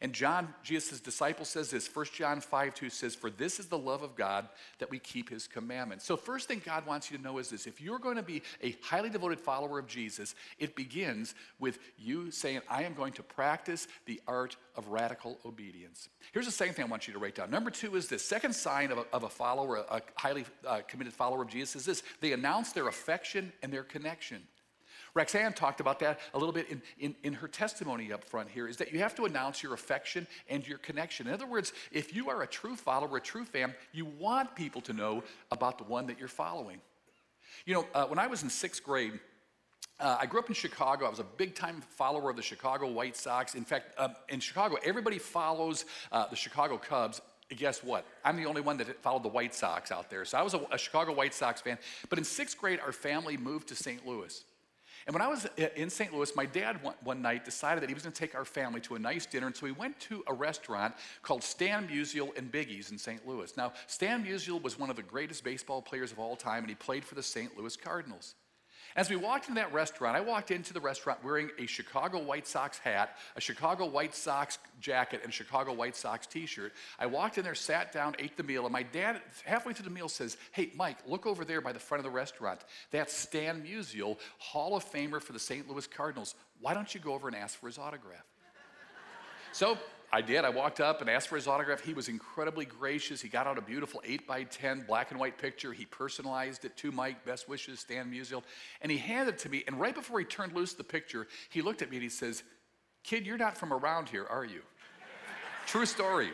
And 0.02 0.14
John, 0.14 0.54
Jesus' 0.64 1.00
disciple, 1.00 1.46
says 1.46 1.70
this 1.70 1.94
1 1.94 2.06
John 2.14 2.42
5 2.42 2.74
2 2.74 2.90
says, 2.90 3.16
For 3.16 3.30
this 3.30 3.60
is 3.60 3.68
the 3.68 3.78
love 3.78 4.04
of 4.04 4.16
God 4.16 4.48
that 4.80 4.90
we 4.90 5.00
keep 5.00 5.30
his 5.30 5.48
commandments. 5.48 6.06
So, 6.06 6.18
first 6.18 6.48
thing 6.48 6.62
God 6.66 6.86
wants 6.86 7.10
you 7.10 7.18
to 7.18 7.24
know 7.24 7.38
is 7.38 7.50
this 7.50 7.68
if 7.68 7.80
you're 7.80 8.00
going 8.00 8.16
to 8.16 8.24
be 8.24 8.42
a 8.62 8.76
highly 8.82 9.10
devoted 9.10 9.40
follower 9.40 9.80
of 9.80 9.88
Jesus, 9.88 10.36
it 10.60 10.76
begins 10.76 11.36
with 11.60 11.80
you 11.98 12.32
saying, 12.32 12.62
I 12.70 12.84
am 12.84 12.94
going 12.94 13.14
to 13.14 13.24
practice 13.24 13.88
the 14.06 14.22
art 14.28 14.56
of 14.76 14.88
radical 14.88 15.38
obedience. 15.46 16.10
Here's 16.32 16.46
the 16.46 16.52
second 16.52 16.76
thing 16.76 16.86
I 16.86 16.90
want 16.90 17.08
you 17.08 17.14
to 17.14 17.20
write 17.20 17.36
down. 17.36 17.52
Number 17.52 17.70
two 17.70 17.96
is 17.96 18.08
this 18.08 18.26
second 18.26 18.54
sign 18.54 18.92
of 18.92 18.98
a, 18.98 19.06
of 19.14 19.24
a 19.24 19.30
follower, 19.30 19.78
a 19.90 20.02
highly 20.16 20.46
uh, 20.68 20.82
committed 20.88 21.14
follower 21.14 21.44
of 21.44 21.50
Jesus, 21.50 21.76
is 21.76 21.86
this 21.86 22.04
they 22.22 22.34
announce 22.34 22.72
their 22.72 22.88
affection 22.88 23.54
and 23.62 23.72
their 23.72 23.84
connection. 23.84 24.42
Roxanne 25.14 25.54
talked 25.54 25.80
about 25.80 26.00
that 26.00 26.20
a 26.34 26.38
little 26.38 26.54
bit 26.54 26.70
in, 26.70 26.82
in, 27.00 27.16
in, 27.24 27.34
her 27.34 27.48
testimony 27.48 28.12
up 28.12 28.24
front 28.24 28.50
here, 28.50 28.68
is 28.68 28.78
that 28.78 28.92
you 28.92 29.00
have 29.00 29.14
to 29.16 29.26
announce 29.26 29.62
your 29.62 29.74
affection 29.74 30.26
and 30.50 30.68
your 30.68 30.80
connection. 30.80 31.28
In 31.28 31.34
other 31.34 31.46
words, 31.46 31.74
if 31.92 32.16
you 32.16 32.30
are 32.30 32.42
a 32.42 32.48
true 32.48 32.76
follower, 32.76 33.18
a 33.18 33.22
true 33.22 33.46
fan, 33.46 33.76
you 33.92 34.06
want 34.06 34.56
people 34.56 34.82
to 34.82 34.94
know 34.94 35.24
about 35.52 35.78
the 35.78 35.84
one 35.84 36.08
that 36.08 36.20
you're 36.20 36.28
following. 36.28 36.82
You 37.66 37.76
know, 37.76 37.88
uh, 37.94 38.06
when 38.06 38.20
I 38.20 38.28
was 38.28 38.44
in 38.44 38.50
sixth 38.50 38.84
grade, 38.84 39.20
uh, 40.00 40.18
I 40.20 40.26
grew 40.26 40.40
up 40.40 40.50
in 40.50 40.56
Chicago. 40.56 41.06
I 41.06 41.10
was 41.10 41.20
a 41.20 41.24
big 41.24 41.54
time 41.54 41.82
follower 41.82 42.32
of 42.32 42.36
the 42.36 42.42
Chicago 42.42 42.92
White 42.92 43.16
Sox. 43.16 43.54
In 43.54 43.64
fact, 43.64 43.98
um, 44.00 44.16
in 44.30 44.40
Chicago, 44.40 44.78
everybody 44.84 45.20
follows 45.20 45.86
uh, 46.12 46.28
the 46.28 46.36
Chicago 46.36 46.78
Cubs 46.78 47.22
guess 47.56 47.84
what? 47.84 48.06
I'm 48.24 48.36
the 48.36 48.46
only 48.46 48.62
one 48.62 48.78
that 48.78 49.02
followed 49.04 49.24
the 49.24 49.30
White 49.30 49.54
Sox 49.54 49.92
out 49.92 50.10
there. 50.10 50.26
So 50.26 50.38
I 50.38 50.42
was 50.42 50.54
a, 50.54 50.62
a, 50.72 50.78
Chicago 50.78 51.14
White 51.14 51.34
Sox 51.34 51.62
fan. 51.62 51.78
But 52.10 52.18
in 52.18 52.26
sixth 52.26 52.58
grade, 52.58 52.80
our 52.80 52.92
family 52.92 53.38
moved 53.38 53.68
to 53.68 53.76
St. 53.76 54.06
Louis. 54.08 54.44
And 55.06 55.14
when 55.14 55.22
I 55.22 55.28
was 55.28 55.46
uh, 55.46 55.68
in 55.76 55.90
St. 55.90 56.14
Louis, 56.14 56.36
my 56.36 56.46
dad 56.46 56.82
one, 56.82 56.96
one 57.04 57.22
night 57.22 57.46
decided 57.46 57.82
that 57.82 57.90
he 57.90 57.94
was 57.94 58.04
going 58.04 58.14
to 58.14 58.20
take 58.20 58.36
our 58.36 58.46
family 58.46 58.80
to 58.82 58.96
a 58.96 59.00
nice 59.00 59.26
dinner. 59.26 59.48
And 59.48 59.56
so 59.56 59.66
we 59.66 59.72
went 59.72 60.00
to 60.02 60.24
a 60.28 60.34
restaurant 60.34 60.96
called 61.22 61.44
Stan 61.44 61.88
Musial 61.88 62.36
and 62.38 62.52
Biggie's 62.52 62.92
in 62.92 62.98
St. 62.98 63.28
Louis. 63.28 63.56
Now, 63.58 63.74
Stan 63.88 64.24
Musial 64.24 64.62
was 64.62 64.80
one 64.80 64.90
of 64.90 64.96
the 64.96 65.04
greatest 65.04 65.44
baseball 65.44 65.82
players 65.82 66.12
of 66.12 66.20
all 66.20 66.36
time, 66.36 66.64
and 66.64 66.70
he 66.70 66.76
played 66.76 67.04
for 67.04 67.16
the 67.16 67.24
St. 67.24 67.58
Louis 67.58 67.76
Cardinals. 67.76 68.36
As 68.96 69.10
we 69.10 69.16
walked 69.16 69.48
into 69.48 69.60
that 69.60 69.74
restaurant, 69.74 70.16
I 70.16 70.22
walked 70.22 70.52
into 70.52 70.72
the 70.72 70.80
restaurant 70.80 71.24
wearing 71.24 71.50
a 71.58 71.66
Chicago 71.66 72.20
White 72.20 72.46
Sox 72.48 72.78
hat, 72.78 73.18
a 73.36 73.42
Chicago 73.42 73.88
White 73.88 74.14
Sox 74.14 74.60
jacket, 74.80 75.22
and 75.24 75.32
a 75.32 75.34
Chicago 75.34 75.74
White 75.74 75.96
Sox 75.96 76.28
t 76.28 76.46
shirt. 76.46 76.74
I 77.00 77.08
walked 77.08 77.38
in 77.38 77.44
there, 77.44 77.56
sat 77.56 77.92
down, 77.92 78.16
ate 78.20 78.38
the 78.38 78.44
meal, 78.44 78.66
and 78.66 78.72
my 78.72 78.84
dad, 78.84 79.22
halfway 79.46 79.74
through 79.74 79.86
the 79.86 79.92
meal, 79.92 80.10
says, 80.10 80.38
Hey, 80.52 80.72
Mike, 80.76 80.98
look 81.08 81.26
over 81.26 81.44
there 81.44 81.62
by 81.62 81.72
the 81.72 81.80
front 81.80 82.00
of 82.00 82.04
the 82.04 82.16
restaurant. 82.16 82.62
That's 82.92 83.14
Stan 83.14 83.64
Musial, 83.64 84.18
Hall 84.38 84.76
of 84.76 84.90
Famer 84.90 85.22
for 85.22 85.34
the 85.34 85.40
St. 85.40 85.68
Louis 85.68 85.88
Cardinals. 85.88 86.36
Why 86.62 86.74
don't 86.74 86.94
you 86.94 87.02
go 87.02 87.14
over 87.14 87.28
and 87.28 87.36
ask 87.36 87.60
for 87.60 87.68
his 87.68 87.80
autograph? 87.80 88.26
so 89.52 89.78
I 90.14 90.22
did. 90.22 90.46
I 90.46 90.50
walked 90.50 90.80
up 90.80 91.02
and 91.02 91.10
asked 91.10 91.28
for 91.28 91.38
his 91.38 91.48
autograph. 91.48 91.82
He 91.82 91.96
was 91.96 92.08
incredibly 92.08 92.66
gracious. 92.66 93.20
He 93.20 93.30
got 93.30 93.48
out 93.48 93.58
a 93.58 93.62
beautiful 93.62 94.00
8 94.06 94.28
by 94.28 94.44
10 94.44 94.86
black 94.88 95.10
and 95.10 95.20
white 95.20 95.40
picture. 95.40 95.74
He 95.74 95.86
personalized 95.86 96.66
it 96.66 96.78
to 96.78 96.92
Mike, 96.92 97.26
best 97.26 97.50
wishes, 97.50 97.80
Stan 97.80 98.12
Musial. 98.12 98.44
And 98.84 98.92
he 98.92 99.00
handed 99.00 99.34
it 99.34 99.40
to 99.40 99.50
me. 99.50 99.64
And 99.66 99.80
right 99.80 99.96
before 99.96 100.20
he 100.20 100.26
turned 100.26 100.54
loose 100.54 100.74
the 100.76 100.84
picture, 100.84 101.26
he 101.50 101.64
looked 101.64 101.82
at 101.82 101.90
me 101.90 101.96
and 101.96 102.04
he 102.04 102.10
says, 102.10 102.44
Kid, 103.04 103.26
you're 103.26 103.40
not 103.40 103.58
from 103.58 103.74
around 103.74 104.08
here, 104.08 104.28
are 104.30 104.46
you? 104.46 104.62
True 105.66 105.88
story. 105.88 106.30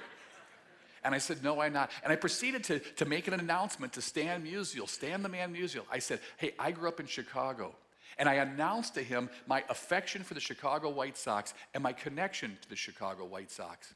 And 1.05 1.15
I 1.15 1.19
said, 1.19 1.41
No, 1.41 1.61
I'm 1.61 1.71
not. 1.71 1.89
And 2.03 2.11
I 2.11 2.17
proceeded 2.17 2.65
to, 2.65 2.79
to 2.79 3.05
make 3.05 3.29
an 3.29 3.33
announcement 3.33 3.93
to 3.93 4.01
Stan 4.01 4.45
Musial, 4.45 4.89
Stan 4.89 5.23
the 5.23 5.29
Man 5.29 5.55
Musial. 5.55 5.83
I 5.89 5.99
said, 5.99 6.19
Hey, 6.35 6.51
I 6.59 6.71
grew 6.71 6.89
up 6.89 6.99
in 6.99 7.05
Chicago. 7.05 7.73
And 8.19 8.29
I 8.29 8.35
announced 8.35 8.93
to 8.95 9.01
him 9.03 9.29
my 9.47 9.63
affection 9.69 10.23
for 10.23 10.35
the 10.35 10.39
Chicago 10.39 10.89
White 10.89 11.17
Sox 11.17 11.53
and 11.73 11.81
my 11.81 11.93
connection 11.93 12.57
to 12.61 12.69
the 12.69 12.75
Chicago 12.75 13.25
White 13.25 13.49
Sox. 13.49 13.95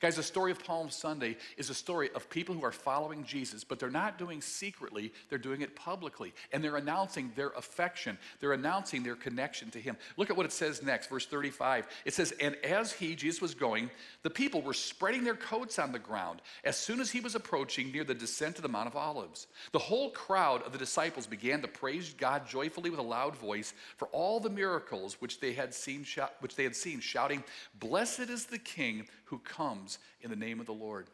Guys, 0.00 0.16
the 0.16 0.22
story 0.22 0.50
of 0.50 0.62
Palm 0.64 0.90
Sunday 0.90 1.36
is 1.56 1.70
a 1.70 1.74
story 1.74 2.10
of 2.14 2.28
people 2.30 2.54
who 2.54 2.64
are 2.64 2.72
following 2.72 3.24
Jesus, 3.24 3.64
but 3.64 3.78
they're 3.78 3.90
not 3.90 4.18
doing 4.18 4.40
secretly, 4.40 5.12
they're 5.28 5.38
doing 5.38 5.62
it 5.62 5.76
publicly. 5.76 6.32
And 6.52 6.62
they're 6.62 6.76
announcing 6.76 7.32
their 7.36 7.50
affection, 7.50 8.18
they're 8.40 8.52
announcing 8.52 9.02
their 9.02 9.16
connection 9.16 9.70
to 9.72 9.80
Him. 9.80 9.96
Look 10.16 10.30
at 10.30 10.36
what 10.36 10.46
it 10.46 10.52
says 10.52 10.82
next, 10.82 11.08
verse 11.08 11.26
35. 11.26 11.86
It 12.04 12.14
says, 12.14 12.32
And 12.40 12.56
as 12.64 12.92
he, 12.92 13.14
Jesus, 13.14 13.40
was 13.40 13.54
going, 13.54 13.90
the 14.22 14.30
people 14.30 14.62
were 14.62 14.74
spreading 14.74 15.24
their 15.24 15.34
coats 15.34 15.78
on 15.78 15.92
the 15.92 15.98
ground 15.98 16.42
as 16.64 16.76
soon 16.76 17.00
as 17.00 17.10
he 17.10 17.20
was 17.20 17.34
approaching 17.34 17.92
near 17.92 18.04
the 18.04 18.14
descent 18.14 18.56
of 18.56 18.62
the 18.62 18.68
Mount 18.68 18.88
of 18.88 18.96
Olives. 18.96 19.46
The 19.72 19.78
whole 19.78 20.10
crowd 20.10 20.62
of 20.62 20.72
the 20.72 20.78
disciples 20.78 21.26
began 21.26 21.62
to 21.62 21.68
praise 21.68 22.14
God 22.14 22.46
joyfully 22.46 22.90
with 22.90 23.00
a 23.00 23.02
loud 23.02 23.36
voice 23.36 23.74
for 23.96 24.08
all 24.08 24.40
the 24.40 24.50
miracles 24.50 25.16
which 25.20 25.40
they 25.40 25.52
had 25.52 25.74
seen, 25.74 26.04
which 26.40 26.56
they 26.56 26.64
had 26.64 26.76
seen 26.76 27.00
shouting, 27.00 27.42
Blessed 27.78 28.30
is 28.30 28.46
the 28.46 28.58
King 28.58 29.06
who 29.30 29.38
comes 29.38 29.98
in 30.20 30.30
the 30.30 30.36
name 30.36 30.60
of 30.60 30.66
the 30.66 30.72
Lord. 30.72 31.06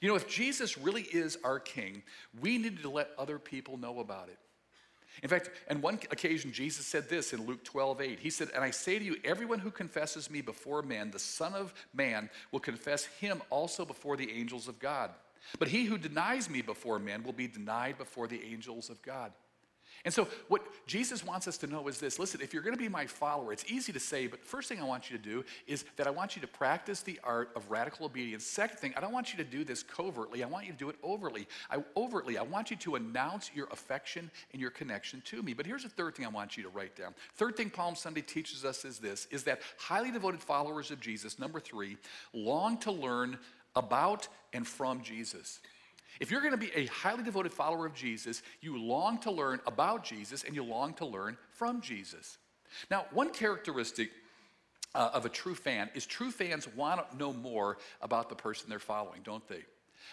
You 0.00 0.08
know, 0.08 0.16
if 0.16 0.28
Jesus 0.28 0.76
really 0.76 1.02
is 1.02 1.38
our 1.44 1.60
king, 1.60 2.02
we 2.40 2.58
need 2.58 2.82
to 2.82 2.90
let 2.90 3.10
other 3.16 3.38
people 3.38 3.76
know 3.76 4.00
about 4.00 4.28
it. 4.28 4.38
In 5.22 5.28
fact, 5.28 5.50
on 5.70 5.80
one 5.80 5.94
occasion, 6.10 6.52
Jesus 6.52 6.86
said 6.86 7.08
this 7.08 7.32
in 7.32 7.46
Luke 7.46 7.64
12, 7.64 8.00
8. 8.00 8.20
He 8.20 8.30
said, 8.30 8.48
And 8.54 8.62
I 8.62 8.70
say 8.70 8.98
to 8.98 9.04
you, 9.04 9.16
everyone 9.24 9.58
who 9.58 9.70
confesses 9.70 10.30
me 10.30 10.40
before 10.40 10.82
men, 10.82 11.10
the 11.10 11.18
Son 11.18 11.54
of 11.54 11.74
Man 11.92 12.30
will 12.52 12.60
confess 12.60 13.04
him 13.04 13.42
also 13.50 13.84
before 13.84 14.16
the 14.16 14.30
angels 14.30 14.68
of 14.68 14.78
God. 14.78 15.10
But 15.58 15.68
he 15.68 15.84
who 15.84 15.98
denies 15.98 16.48
me 16.48 16.62
before 16.62 16.98
men 16.98 17.24
will 17.24 17.32
be 17.32 17.48
denied 17.48 17.98
before 17.98 18.26
the 18.26 18.42
angels 18.44 18.90
of 18.90 19.00
God. 19.02 19.32
And 20.04 20.14
so, 20.14 20.28
what 20.48 20.62
Jesus 20.86 21.24
wants 21.24 21.48
us 21.48 21.58
to 21.58 21.66
know 21.66 21.86
is 21.88 21.98
this 21.98 22.18
listen, 22.18 22.40
if 22.40 22.52
you're 22.52 22.62
going 22.62 22.74
to 22.74 22.82
be 22.82 22.88
my 22.88 23.06
follower, 23.06 23.52
it's 23.52 23.64
easy 23.70 23.92
to 23.92 24.00
say, 24.00 24.26
but 24.26 24.44
first 24.44 24.68
thing 24.68 24.80
I 24.80 24.84
want 24.84 25.10
you 25.10 25.18
to 25.18 25.22
do 25.22 25.44
is 25.66 25.84
that 25.96 26.06
I 26.06 26.10
want 26.10 26.36
you 26.36 26.42
to 26.42 26.48
practice 26.48 27.02
the 27.02 27.18
art 27.24 27.50
of 27.56 27.70
radical 27.70 28.06
obedience. 28.06 28.44
Second 28.44 28.78
thing, 28.78 28.94
I 28.96 29.00
don't 29.00 29.12
want 29.12 29.32
you 29.32 29.38
to 29.38 29.44
do 29.44 29.64
this 29.64 29.82
covertly, 29.82 30.42
I 30.42 30.46
want 30.46 30.66
you 30.66 30.72
to 30.72 30.78
do 30.78 30.88
it 30.88 30.96
overtly. 31.02 31.46
I, 31.70 31.82
overtly, 31.96 32.38
I 32.38 32.42
want 32.42 32.70
you 32.70 32.76
to 32.78 32.94
announce 32.94 33.50
your 33.54 33.66
affection 33.72 34.30
and 34.52 34.60
your 34.60 34.70
connection 34.70 35.22
to 35.26 35.42
me. 35.42 35.52
But 35.52 35.66
here's 35.66 35.82
the 35.82 35.88
third 35.88 36.14
thing 36.14 36.26
I 36.26 36.30
want 36.30 36.56
you 36.56 36.62
to 36.62 36.68
write 36.68 36.96
down. 36.96 37.14
Third 37.34 37.56
thing 37.56 37.70
Palm 37.70 37.94
Sunday 37.96 38.22
teaches 38.22 38.64
us 38.64 38.84
is 38.84 38.98
this 38.98 39.26
is 39.30 39.42
that 39.44 39.60
highly 39.78 40.10
devoted 40.10 40.40
followers 40.40 40.90
of 40.90 41.00
Jesus, 41.00 41.38
number 41.38 41.60
three, 41.60 41.96
long 42.32 42.78
to 42.78 42.92
learn 42.92 43.38
about 43.74 44.28
and 44.52 44.66
from 44.66 45.02
Jesus. 45.02 45.60
If 46.20 46.30
you're 46.30 46.40
going 46.40 46.52
to 46.52 46.58
be 46.58 46.72
a 46.74 46.86
highly 46.86 47.22
devoted 47.22 47.52
follower 47.52 47.86
of 47.86 47.94
Jesus, 47.94 48.42
you 48.60 48.78
long 48.78 49.18
to 49.20 49.30
learn 49.30 49.60
about 49.66 50.04
Jesus 50.04 50.44
and 50.44 50.54
you 50.54 50.64
long 50.64 50.94
to 50.94 51.06
learn 51.06 51.36
from 51.50 51.80
Jesus. 51.80 52.38
Now, 52.90 53.06
one 53.12 53.30
characteristic 53.30 54.10
uh, 54.94 55.10
of 55.12 55.26
a 55.26 55.28
true 55.28 55.54
fan 55.54 55.90
is 55.94 56.06
true 56.06 56.30
fans 56.30 56.66
want 56.74 57.10
to 57.10 57.16
know 57.16 57.32
more 57.32 57.78
about 58.00 58.28
the 58.28 58.34
person 58.34 58.68
they're 58.68 58.78
following, 58.78 59.20
don't 59.22 59.46
they? 59.48 59.64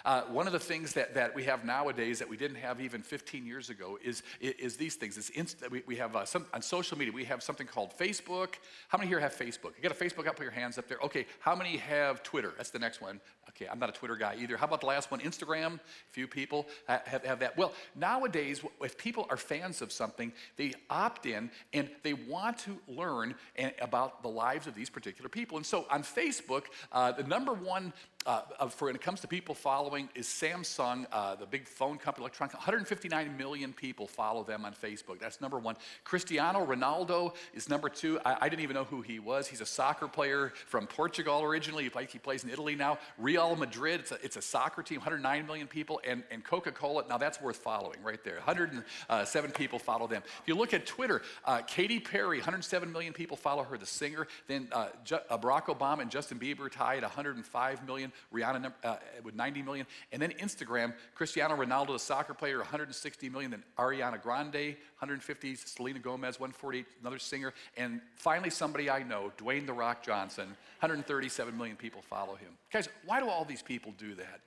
Uh, 0.04 0.22
one 0.24 0.48
of 0.48 0.54
the 0.54 0.60
things 0.60 0.94
that, 0.94 1.14
that 1.14 1.34
we 1.34 1.44
have 1.44 1.64
nowadays 1.64 2.20
that 2.20 2.30
we 2.30 2.38
didn't 2.38 2.58
have 2.58 2.82
even 2.82 3.02
15 3.02 3.46
years 3.46 3.70
ago 3.70 3.98
is, 4.04 4.24
is 4.40 4.76
these 4.76 4.96
things. 4.96 5.18
It's 5.18 5.30
inst- 5.30 5.70
we, 5.72 5.84
we 5.86 5.96
have 5.96 6.16
uh, 6.16 6.26
some, 6.26 6.46
on 6.54 6.62
social 6.62 6.98
media, 6.98 7.14
we 7.14 7.26
have 7.26 7.42
something 7.42 7.68
called 7.68 7.94
Facebook. 7.98 8.56
How 8.90 8.98
many 8.98 9.08
here 9.08 9.20
have 9.20 9.36
Facebook? 9.36 9.76
You 9.78 9.84
got 9.84 9.92
a 9.92 9.96
Facebook 9.96 10.28
up, 10.28 10.36
put 10.36 10.44
your 10.44 10.52
hands 10.52 10.78
up 10.78 10.88
there. 10.88 11.00
Okay, 11.04 11.26
how 11.40 11.56
many 11.56 11.78
have 11.78 12.24
Twitter? 12.24 12.54
That's 12.58 12.72
the 12.72 12.80
next 12.80 13.02
one. 13.02 13.20
Okay, 13.50 13.68
I'm 13.68 13.80
not 13.80 13.90
a 13.90 13.94
Twitter 13.94 14.16
guy 14.16 14.36
either. 14.40 14.58
How 14.58 14.66
about 14.66 14.82
the 14.82 14.88
last 14.88 15.12
one? 15.12 15.20
Instagram? 15.22 15.76
A 15.76 15.80
few 16.12 16.28
people 16.28 16.68
have, 16.88 17.24
have 17.24 17.40
that. 17.40 17.58
Well, 17.58 17.74
nowadays, 17.96 18.62
if 18.82 18.98
people 18.98 19.28
are 19.30 19.38
fans 19.38 19.82
of 19.82 19.92
something, 19.92 20.34
they 20.58 20.74
opt 20.90 21.26
in 21.26 21.50
and 21.74 21.90
they 22.04 22.14
want 22.14 22.58
to 22.60 22.78
learn 22.88 23.36
about 23.80 24.22
the 24.24 24.30
lives 24.30 24.68
of 24.68 24.76
these 24.76 24.90
particular 24.90 25.30
people. 25.30 25.58
And 25.58 25.66
so 25.66 25.86
on 25.90 26.04
Facebook, 26.04 26.64
uh, 26.92 27.12
the 27.12 27.24
number 27.24 27.54
one 27.54 27.94
uh, 28.26 28.68
for 28.70 28.86
when 28.86 28.96
it 28.96 29.02
comes 29.02 29.22
to 29.22 29.28
people 29.28 29.54
following 29.54 30.10
is 30.16 30.28
Samsung, 30.28 31.06
uh, 31.12 31.36
the 31.36 31.46
big 31.46 31.68
phone 31.68 31.98
company, 31.98 32.24
electronic. 32.24 32.56
159 32.56 33.38
million 33.38 33.72
people 33.72 34.08
follow 34.08 34.44
them 34.44 34.66
on 34.66 34.74
Facebook. 34.74 35.20
That's 35.20 35.42
number 35.42 35.60
one. 35.60 35.76
Cristiano 36.04 36.66
Ronaldo 36.66 37.36
is 37.54 37.70
number 37.70 37.88
two. 37.88 38.20
I, 38.26 38.38
I 38.42 38.50
didn't 38.50 38.64
even 38.64 38.74
know 38.74 38.84
who 38.84 39.02
he 39.02 39.20
was. 39.20 39.48
He's 39.48 39.62
a 39.62 39.66
soccer 39.66 40.08
player 40.08 40.54
from 40.68 40.88
Portugal 40.88 41.44
originally. 41.44 41.84
He, 41.84 42.06
he 42.10 42.18
plays 42.18 42.44
in 42.44 42.50
Italy 42.50 42.76
now. 42.76 42.98
Real 43.18 43.56
Madrid, 43.56 44.00
it's 44.00 44.12
a, 44.12 44.18
it's 44.24 44.38
a 44.38 44.42
soccer 44.42 44.82
team, 44.82 44.98
109 44.98 45.46
million 45.46 45.68
people. 45.68 46.02
And, 46.08 46.24
and 46.32 46.44
Coca 46.44 46.72
Cola, 46.72 47.04
now 47.08 47.18
that's 47.18 47.40
worth 47.40 47.58
following 47.58 48.02
right 48.04 48.24
there. 48.24 48.36
107 48.36 49.52
people 49.52 49.78
follow 49.78 50.08
them. 50.08 50.24
If 50.42 50.48
you 50.48 50.56
look 50.56 50.74
at 50.74 50.86
Twitter, 50.86 51.22
uh, 51.46 51.62
Katy 51.62 52.00
Perry, 52.00 52.38
107 52.38 52.92
million 52.92 53.14
people 53.14 53.38
follow 53.38 53.64
her, 53.64 53.78
the 53.78 53.86
singer. 53.86 54.28
Then 54.48 54.68
uh, 54.72 54.88
uh, 55.12 55.38
Barack 55.38 55.66
Obama 55.66 56.02
and 56.02 56.10
Justin 56.10 56.40
Bieber 56.40 56.72
tied 56.72 57.04
105 57.04 57.86
million. 57.86 58.12
Rihanna 58.34 58.74
uh, 58.84 58.96
with 59.24 59.36
90 59.36 59.62
million. 59.62 59.86
And 60.12 60.22
then 60.22 60.32
Instagram, 60.42 60.94
Cristiano 61.16 61.56
Ronaldo, 61.56 61.88
the 61.94 62.00
soccer 62.00 62.34
player, 62.34 62.58
160 62.58 63.30
million. 63.30 63.52
Then 63.52 63.64
Ariana 63.78 64.22
Grande, 64.22 64.76
150. 65.00 65.56
Selena 65.56 66.00
Gomez, 66.00 66.40
148, 66.40 66.86
another 67.02 67.20
singer. 67.20 67.54
And 67.78 68.02
finally, 68.16 68.50
somebody 68.50 68.90
I 68.90 69.04
know, 69.04 69.32
Dwayne 69.38 69.66
The 69.66 69.74
Rock 69.74 70.04
Johnson, 70.04 70.48
137 70.80 71.58
million 71.58 71.76
people 71.76 72.02
follow 72.02 72.36
him. 72.36 72.50
Guys, 72.72 72.90
why 73.06 73.20
do 73.20 73.30
all 73.30 73.46
these 73.46 73.62
people 73.62 73.94
do 73.98 74.16
that? 74.16 74.42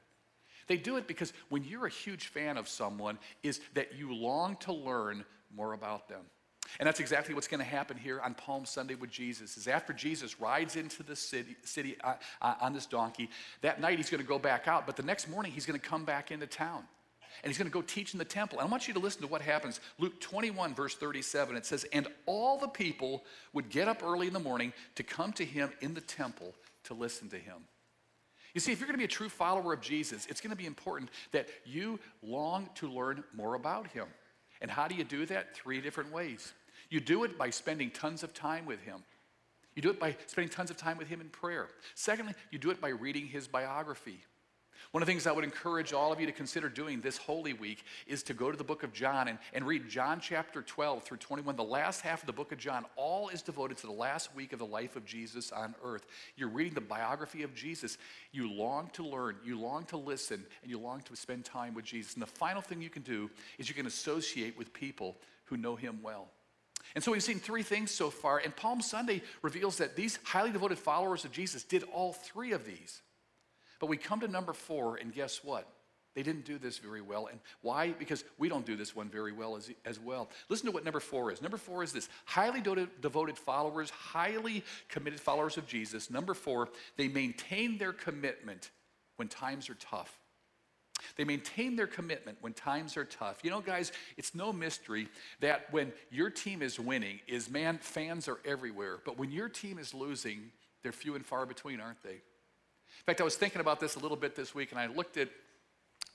They 0.66 0.76
do 0.76 0.96
it 0.96 1.07
because 1.07 1.33
when 1.48 1.64
you're 1.64 1.87
a 1.87 1.90
huge 1.90 2.28
fan 2.28 2.57
of 2.57 2.68
someone, 2.68 3.18
is 3.42 3.61
that 3.74 3.96
you 3.96 4.14
long 4.14 4.57
to 4.57 4.72
learn 4.72 5.24
more 5.54 5.72
about 5.72 6.09
them. 6.09 6.20
And 6.78 6.87
that's 6.87 7.00
exactly 7.00 7.35
what's 7.35 7.48
going 7.48 7.61
to 7.61 7.66
happen 7.66 7.96
here 7.96 8.20
on 8.20 8.35
Palm 8.35 8.64
Sunday 8.64 8.94
with 8.94 9.11
Jesus. 9.11 9.57
Is 9.57 9.68
after 9.68 9.92
Jesus 9.92 10.40
rides 10.40 10.76
into 10.76 11.02
the 11.02 11.16
city, 11.16 11.57
city 11.64 11.96
uh, 12.04 12.14
uh, 12.42 12.54
on 12.61 12.72
this 12.72 12.87
donkey, 12.87 13.31
that 13.62 13.81
night 13.81 13.96
he's 13.96 14.11
going 14.11 14.22
to 14.22 14.28
go 14.28 14.38
back 14.38 14.68
out, 14.68 14.87
but 14.87 14.96
the 14.96 15.02
next 15.02 15.28
morning 15.28 15.52
he's 15.52 15.66
going 15.66 15.78
to 15.78 15.87
come 15.87 16.04
back 16.04 16.31
into 16.31 16.46
town. 16.46 16.85
And 17.42 17.50
he's 17.50 17.59
going 17.59 17.68
to 17.68 17.72
go 17.72 17.83
teach 17.83 18.14
in 18.14 18.18
the 18.18 18.24
temple. 18.24 18.59
And 18.59 18.66
I 18.66 18.70
want 18.70 18.88
you 18.88 18.94
to 18.94 19.00
listen 19.00 19.22
to 19.22 19.28
what 19.28 19.42
happens. 19.42 19.81
Luke 19.98 20.18
21, 20.20 20.74
verse 20.74 20.96
37, 20.96 21.57
it 21.57 21.66
says, 21.66 21.85
And 21.92 22.09
all 22.26 22.59
the 22.59 22.68
people 22.68 23.22
would 23.52 23.68
get 23.68 23.87
up 23.87 24.02
early 24.02 24.26
in 24.26 24.33
the 24.33 24.40
morning 24.40 24.72
to 24.96 25.02
come 25.02 25.33
to 25.35 25.44
him 25.44 25.70
in 25.81 25.94
the 25.94 26.00
temple 26.00 26.54
to 26.85 26.94
listen 26.94 27.28
to 27.28 27.37
him. 27.38 27.57
You 28.54 28.61
see, 28.61 28.72
if 28.72 28.81
you're 28.81 28.88
going 28.88 28.94
to 28.94 28.98
be 28.98 29.04
a 29.04 29.09
true 29.09 29.28
follower 29.28 29.72
of 29.72 29.81
Jesus, 29.81 30.26
it's 30.26 30.40
going 30.40 30.50
to 30.50 30.57
be 30.57 30.66
important 30.66 31.11
that 31.33 31.48
you 31.64 32.00
long 32.22 32.68
to 32.76 32.90
learn 32.90 33.22
more 33.35 33.54
about 33.54 33.87
him. 33.88 34.07
And 34.60 34.70
how 34.70 34.88
do 34.88 34.94
you 34.94 35.04
do 35.04 35.26
that? 35.26 35.54
Three 35.54 35.80
different 35.80 36.12
ways. 36.12 36.52
You 36.90 37.00
do 37.00 37.24
it 37.24 37.38
by 37.38 37.50
spending 37.50 37.90
tons 37.90 38.22
of 38.22 38.34
time 38.34 38.66
with 38.66 38.80
Him. 38.80 39.02
You 39.74 39.82
do 39.82 39.90
it 39.90 40.00
by 40.00 40.16
spending 40.26 40.50
tons 40.50 40.70
of 40.70 40.76
time 40.76 40.98
with 40.98 41.08
Him 41.08 41.20
in 41.20 41.28
prayer. 41.28 41.68
Secondly, 41.94 42.34
you 42.50 42.58
do 42.58 42.70
it 42.70 42.80
by 42.80 42.88
reading 42.88 43.26
His 43.26 43.46
biography. 43.46 44.20
One 44.92 45.02
of 45.02 45.06
the 45.06 45.12
things 45.12 45.26
I 45.26 45.32
would 45.32 45.44
encourage 45.44 45.92
all 45.92 46.12
of 46.12 46.20
you 46.20 46.26
to 46.26 46.32
consider 46.32 46.68
doing 46.68 47.00
this 47.00 47.16
Holy 47.16 47.52
Week 47.52 47.84
is 48.06 48.22
to 48.24 48.34
go 48.34 48.50
to 48.50 48.56
the 48.56 48.64
book 48.64 48.82
of 48.82 48.92
John 48.92 49.28
and, 49.28 49.38
and 49.52 49.66
read 49.66 49.88
John 49.88 50.20
chapter 50.20 50.62
12 50.62 51.02
through 51.02 51.18
21. 51.18 51.56
The 51.56 51.64
last 51.64 52.00
half 52.00 52.22
of 52.22 52.26
the 52.26 52.32
book 52.32 52.52
of 52.52 52.58
John, 52.58 52.86
all 52.96 53.28
is 53.28 53.42
devoted 53.42 53.76
to 53.78 53.86
the 53.86 53.92
last 53.92 54.34
week 54.34 54.52
of 54.52 54.58
the 54.58 54.66
life 54.66 54.96
of 54.96 55.04
Jesus 55.04 55.52
on 55.52 55.74
earth. 55.84 56.06
You're 56.36 56.48
reading 56.48 56.74
the 56.74 56.80
biography 56.80 57.42
of 57.42 57.54
Jesus. 57.54 57.98
You 58.32 58.50
long 58.50 58.90
to 58.94 59.04
learn, 59.04 59.36
you 59.44 59.58
long 59.58 59.84
to 59.86 59.96
listen, 59.96 60.44
and 60.62 60.70
you 60.70 60.78
long 60.78 61.00
to 61.02 61.16
spend 61.16 61.44
time 61.44 61.74
with 61.74 61.84
Jesus. 61.84 62.14
And 62.14 62.22
the 62.22 62.26
final 62.26 62.62
thing 62.62 62.80
you 62.80 62.90
can 62.90 63.02
do 63.02 63.30
is 63.58 63.68
you 63.68 63.74
can 63.74 63.86
associate 63.86 64.56
with 64.56 64.72
people 64.72 65.16
who 65.44 65.56
know 65.56 65.76
him 65.76 66.00
well. 66.02 66.28
And 66.94 67.04
so 67.04 67.12
we've 67.12 67.22
seen 67.22 67.38
three 67.38 67.62
things 67.62 67.90
so 67.90 68.10
far, 68.10 68.38
and 68.38 68.54
Palm 68.54 68.80
Sunday 68.80 69.22
reveals 69.42 69.76
that 69.78 69.96
these 69.96 70.18
highly 70.24 70.50
devoted 70.50 70.78
followers 70.78 71.24
of 71.24 71.32
Jesus 71.32 71.62
did 71.62 71.84
all 71.92 72.12
three 72.12 72.52
of 72.52 72.64
these. 72.64 73.02
But 73.78 73.88
we 73.88 73.96
come 73.96 74.20
to 74.20 74.28
number 74.28 74.52
four, 74.52 74.96
and 74.96 75.12
guess 75.12 75.42
what? 75.44 75.66
They 76.14 76.22
didn't 76.24 76.46
do 76.46 76.58
this 76.58 76.78
very 76.78 77.00
well. 77.00 77.28
And 77.28 77.38
why? 77.62 77.92
Because 77.92 78.24
we 78.38 78.48
don't 78.48 78.66
do 78.66 78.74
this 78.74 78.96
one 78.96 79.08
very 79.08 79.30
well 79.30 79.56
as, 79.56 79.70
as 79.84 80.00
well. 80.00 80.28
Listen 80.48 80.66
to 80.66 80.72
what 80.72 80.84
number 80.84 80.98
four 80.98 81.30
is. 81.30 81.40
Number 81.40 81.58
four 81.58 81.84
is 81.84 81.92
this 81.92 82.08
highly 82.24 82.60
devoted 82.60 83.38
followers, 83.38 83.90
highly 83.90 84.64
committed 84.88 85.20
followers 85.20 85.56
of 85.56 85.66
Jesus. 85.66 86.10
Number 86.10 86.34
four, 86.34 86.70
they 86.96 87.06
maintain 87.06 87.78
their 87.78 87.92
commitment 87.92 88.70
when 89.16 89.28
times 89.28 89.70
are 89.70 89.76
tough. 89.76 90.18
They 91.16 91.24
maintain 91.24 91.76
their 91.76 91.86
commitment 91.86 92.38
when 92.40 92.52
times 92.52 92.96
are 92.96 93.04
tough. 93.04 93.38
You 93.44 93.50
know, 93.50 93.60
guys, 93.60 93.92
it's 94.16 94.34
no 94.34 94.52
mystery 94.52 95.08
that 95.38 95.72
when 95.72 95.92
your 96.10 96.30
team 96.30 96.62
is 96.62 96.80
winning, 96.80 97.20
is 97.28 97.48
man, 97.48 97.78
fans 97.78 98.26
are 98.26 98.40
everywhere. 98.44 98.98
But 99.04 99.18
when 99.18 99.30
your 99.30 99.48
team 99.48 99.78
is 99.78 99.94
losing, 99.94 100.50
they're 100.82 100.90
few 100.90 101.14
and 101.14 101.24
far 101.24 101.46
between, 101.46 101.80
aren't 101.80 102.02
they? 102.02 102.22
In 103.01 103.05
fact, 103.05 103.20
I 103.20 103.24
was 103.24 103.37
thinking 103.37 103.61
about 103.61 103.81
this 103.81 103.96
a 103.96 103.98
little 103.98 104.16
bit 104.16 104.35
this 104.35 104.55
week, 104.55 104.70
and 104.70 104.81
I 104.81 104.87
looked 104.87 105.16
at 105.16 105.29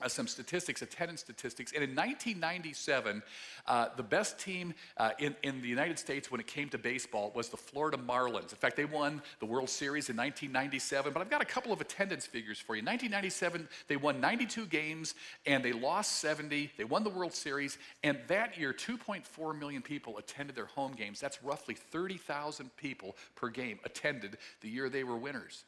uh, 0.00 0.08
some 0.08 0.26
statistics, 0.26 0.82
attendance 0.82 1.20
statistics. 1.20 1.72
And 1.72 1.82
in 1.84 1.90
1997, 1.90 3.22
uh, 3.66 3.88
the 3.96 4.02
best 4.02 4.40
team 4.40 4.74
uh, 4.96 5.10
in, 5.18 5.36
in 5.44 5.62
the 5.62 5.68
United 5.68 5.98
States 5.98 6.30
when 6.30 6.40
it 6.40 6.48
came 6.48 6.68
to 6.70 6.78
baseball 6.78 7.30
was 7.34 7.48
the 7.48 7.56
Florida 7.56 7.96
Marlins. 7.96 8.50
In 8.50 8.58
fact, 8.58 8.76
they 8.76 8.84
won 8.86 9.22
the 9.38 9.46
World 9.46 9.70
Series 9.70 10.10
in 10.10 10.16
1997. 10.16 11.12
But 11.12 11.20
I've 11.20 11.30
got 11.30 11.42
a 11.42 11.46
couple 11.46 11.72
of 11.72 11.80
attendance 11.80 12.26
figures 12.26 12.58
for 12.58 12.74
you. 12.74 12.80
In 12.80 12.86
1997, 12.86 13.68
they 13.86 13.96
won 13.96 14.20
92 14.20 14.66
games 14.66 15.14
and 15.46 15.64
they 15.64 15.72
lost 15.72 16.18
70. 16.18 16.72
They 16.76 16.84
won 16.84 17.04
the 17.04 17.10
World 17.10 17.32
Series. 17.32 17.78
And 18.02 18.18
that 18.26 18.58
year, 18.58 18.72
2.4 18.72 19.58
million 19.58 19.80
people 19.80 20.18
attended 20.18 20.56
their 20.56 20.66
home 20.66 20.92
games. 20.92 21.20
That's 21.20 21.42
roughly 21.42 21.74
30,000 21.74 22.76
people 22.76 23.16
per 23.36 23.48
game 23.48 23.78
attended 23.84 24.38
the 24.60 24.68
year 24.68 24.88
they 24.88 25.04
were 25.04 25.16
winners. 25.16 25.64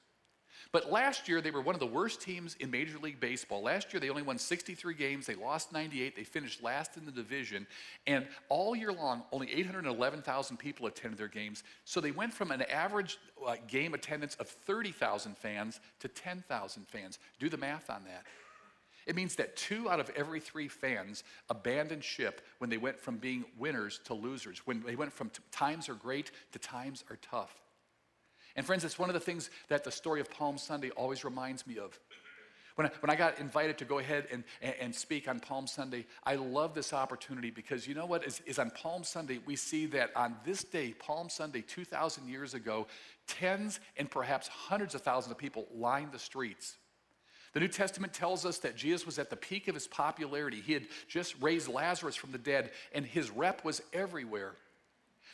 But 0.72 0.90
last 0.90 1.28
year, 1.28 1.40
they 1.40 1.50
were 1.50 1.60
one 1.60 1.74
of 1.74 1.80
the 1.80 1.86
worst 1.86 2.20
teams 2.20 2.56
in 2.60 2.70
Major 2.70 2.98
League 2.98 3.20
Baseball. 3.20 3.62
Last 3.62 3.92
year, 3.92 4.00
they 4.00 4.10
only 4.10 4.22
won 4.22 4.38
63 4.38 4.94
games. 4.94 5.26
They 5.26 5.34
lost 5.34 5.72
98. 5.72 6.16
They 6.16 6.24
finished 6.24 6.62
last 6.62 6.96
in 6.96 7.04
the 7.04 7.12
division. 7.12 7.66
And 8.06 8.26
all 8.48 8.74
year 8.74 8.92
long, 8.92 9.22
only 9.32 9.52
811,000 9.52 10.56
people 10.56 10.86
attended 10.86 11.18
their 11.18 11.28
games. 11.28 11.62
So 11.84 12.00
they 12.00 12.10
went 12.10 12.32
from 12.32 12.50
an 12.50 12.62
average 12.62 13.18
uh, 13.46 13.56
game 13.68 13.94
attendance 13.94 14.34
of 14.36 14.48
30,000 14.48 15.36
fans 15.36 15.80
to 16.00 16.08
10,000 16.08 16.88
fans. 16.88 17.18
Do 17.38 17.48
the 17.48 17.56
math 17.56 17.90
on 17.90 18.04
that. 18.04 18.24
It 19.06 19.14
means 19.14 19.36
that 19.36 19.56
two 19.56 19.88
out 19.88 20.00
of 20.00 20.10
every 20.10 20.40
three 20.40 20.66
fans 20.66 21.22
abandoned 21.48 22.02
ship 22.02 22.40
when 22.58 22.68
they 22.68 22.76
went 22.76 22.98
from 22.98 23.18
being 23.18 23.44
winners 23.56 24.00
to 24.04 24.14
losers, 24.14 24.66
when 24.66 24.82
they 24.82 24.96
went 24.96 25.12
from 25.12 25.30
times 25.52 25.88
are 25.88 25.94
great 25.94 26.32
to 26.52 26.58
times 26.58 27.04
are 27.08 27.18
tough. 27.22 27.54
And 28.56 28.64
friends, 28.64 28.84
it's 28.84 28.98
one 28.98 29.10
of 29.10 29.14
the 29.14 29.20
things 29.20 29.50
that 29.68 29.84
the 29.84 29.90
story 29.90 30.20
of 30.20 30.30
Palm 30.30 30.58
Sunday 30.58 30.90
always 30.90 31.24
reminds 31.24 31.66
me 31.66 31.78
of. 31.78 31.98
When 32.76 32.86
I, 32.86 32.90
when 33.00 33.10
I 33.10 33.16
got 33.16 33.38
invited 33.38 33.78
to 33.78 33.86
go 33.86 33.98
ahead 34.00 34.26
and, 34.30 34.44
and, 34.60 34.74
and 34.80 34.94
speak 34.94 35.28
on 35.28 35.40
Palm 35.40 35.66
Sunday, 35.66 36.04
I 36.24 36.34
love 36.34 36.74
this 36.74 36.92
opportunity 36.92 37.50
because 37.50 37.86
you 37.86 37.94
know 37.94 38.04
what? 38.04 38.26
Is, 38.26 38.42
is 38.44 38.58
on 38.58 38.70
Palm 38.70 39.02
Sunday, 39.02 39.40
we 39.46 39.56
see 39.56 39.86
that 39.86 40.10
on 40.14 40.36
this 40.44 40.62
day, 40.62 40.94
Palm 40.98 41.30
Sunday, 41.30 41.62
2,000 41.62 42.28
years 42.28 42.52
ago, 42.52 42.86
tens 43.26 43.80
and 43.96 44.10
perhaps 44.10 44.48
hundreds 44.48 44.94
of 44.94 45.00
thousands 45.00 45.32
of 45.32 45.38
people 45.38 45.66
lined 45.74 46.12
the 46.12 46.18
streets. 46.18 46.76
The 47.54 47.60
New 47.60 47.68
Testament 47.68 48.12
tells 48.12 48.44
us 48.44 48.58
that 48.58 48.76
Jesus 48.76 49.06
was 49.06 49.18
at 49.18 49.30
the 49.30 49.36
peak 49.36 49.68
of 49.68 49.74
his 49.74 49.86
popularity. 49.86 50.60
He 50.60 50.74
had 50.74 50.86
just 51.08 51.34
raised 51.40 51.68
Lazarus 51.68 52.14
from 52.14 52.30
the 52.32 52.38
dead, 52.38 52.70
and 52.92 53.06
his 53.06 53.30
rep 53.30 53.64
was 53.64 53.80
everywhere. 53.94 54.52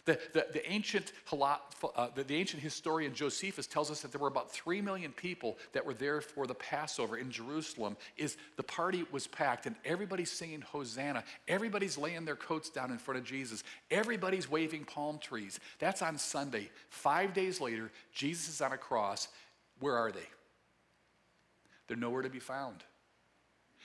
The, 0.04 0.18
the, 0.32 0.46
the, 0.52 0.70
ancient, 0.70 1.12
uh, 1.32 2.08
the, 2.16 2.24
the, 2.24 2.34
ancient 2.34 2.60
historian 2.60 3.14
Josephus 3.14 3.68
tells 3.68 3.88
us 3.88 4.00
that 4.00 4.10
there 4.10 4.20
were 4.20 4.26
about 4.26 4.50
3 4.50 4.80
million 4.80 5.12
people 5.12 5.58
that 5.74 5.86
were 5.86 5.94
there 5.94 6.20
for 6.20 6.48
the 6.48 6.54
Passover 6.54 7.18
in 7.18 7.30
Jerusalem. 7.30 7.96
Is 8.16 8.36
the 8.56 8.64
party 8.64 9.04
was 9.12 9.28
packed 9.28 9.66
and 9.66 9.76
everybody's 9.84 10.32
singing 10.32 10.60
Hosanna. 10.60 11.22
Everybody's 11.46 11.96
laying 11.96 12.24
their 12.24 12.34
coats 12.34 12.68
down 12.68 12.90
in 12.90 12.98
front 12.98 13.20
of 13.20 13.24
Jesus. 13.24 13.62
Everybody's 13.92 14.50
waving 14.50 14.86
palm 14.86 15.18
trees. 15.18 15.60
That's 15.78 16.02
on 16.02 16.18
Sunday. 16.18 16.68
Five 16.88 17.32
days 17.32 17.60
later, 17.60 17.92
Jesus 18.12 18.48
is 18.48 18.60
on 18.60 18.72
a 18.72 18.78
cross. 18.78 19.28
Where 19.78 19.96
are 19.96 20.10
they? 20.10 20.26
They're 21.86 21.96
nowhere 21.96 22.22
to 22.22 22.30
be 22.30 22.40
found. 22.40 22.82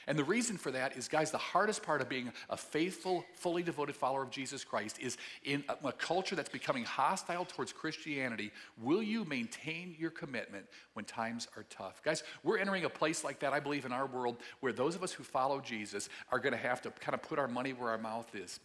And 0.08 0.18
the 0.18 0.24
reason 0.24 0.58
for 0.58 0.72
that 0.72 0.96
is, 0.96 1.10
guys, 1.10 1.32
the 1.32 1.38
hardest 1.38 1.84
part 1.84 2.02
of 2.02 2.08
being 2.08 2.32
a 2.50 2.56
faithful, 2.56 3.26
fully 3.34 3.62
devoted 3.62 3.96
follower 3.96 4.24
of 4.24 4.30
Jesus 4.30 4.64
Christ 4.64 5.00
is 5.02 5.18
in 5.44 5.66
a, 5.68 5.88
a, 5.88 5.92
culture 5.92 6.36
that's 6.36 6.50
becoming 6.50 6.86
hostile 6.86 7.44
towards 7.44 7.74
Christianity, 7.74 8.52
will 8.82 9.04
you 9.04 9.26
maintain 9.26 9.96
your 10.00 10.12
commitment 10.12 10.66
when 10.94 11.04
times 11.04 11.50
are 11.58 11.66
tough? 11.70 12.02
Guys, 12.04 12.24
we're 12.44 12.58
entering 12.58 12.86
a 12.86 12.90
place 12.90 13.26
like 13.26 13.40
that, 13.40 13.52
I 13.52 13.60
believe, 13.60 13.86
in 13.86 13.92
our 13.92 14.06
world 14.06 14.38
where 14.62 14.72
those 14.72 14.96
of 14.96 15.04
us 15.04 15.12
who 15.12 15.24
follow 15.24 15.60
Jesus 15.60 16.08
are 16.32 16.40
going 16.40 16.54
to 16.54 16.58
have 16.58 16.82
to 16.84 16.92
kind 16.92 17.14
of 17.14 17.22
put 17.22 17.38
our 17.38 17.50
money 17.50 17.74
where 17.74 17.90
our 17.90 17.98
mouth 17.98 18.34
is. 18.34 18.62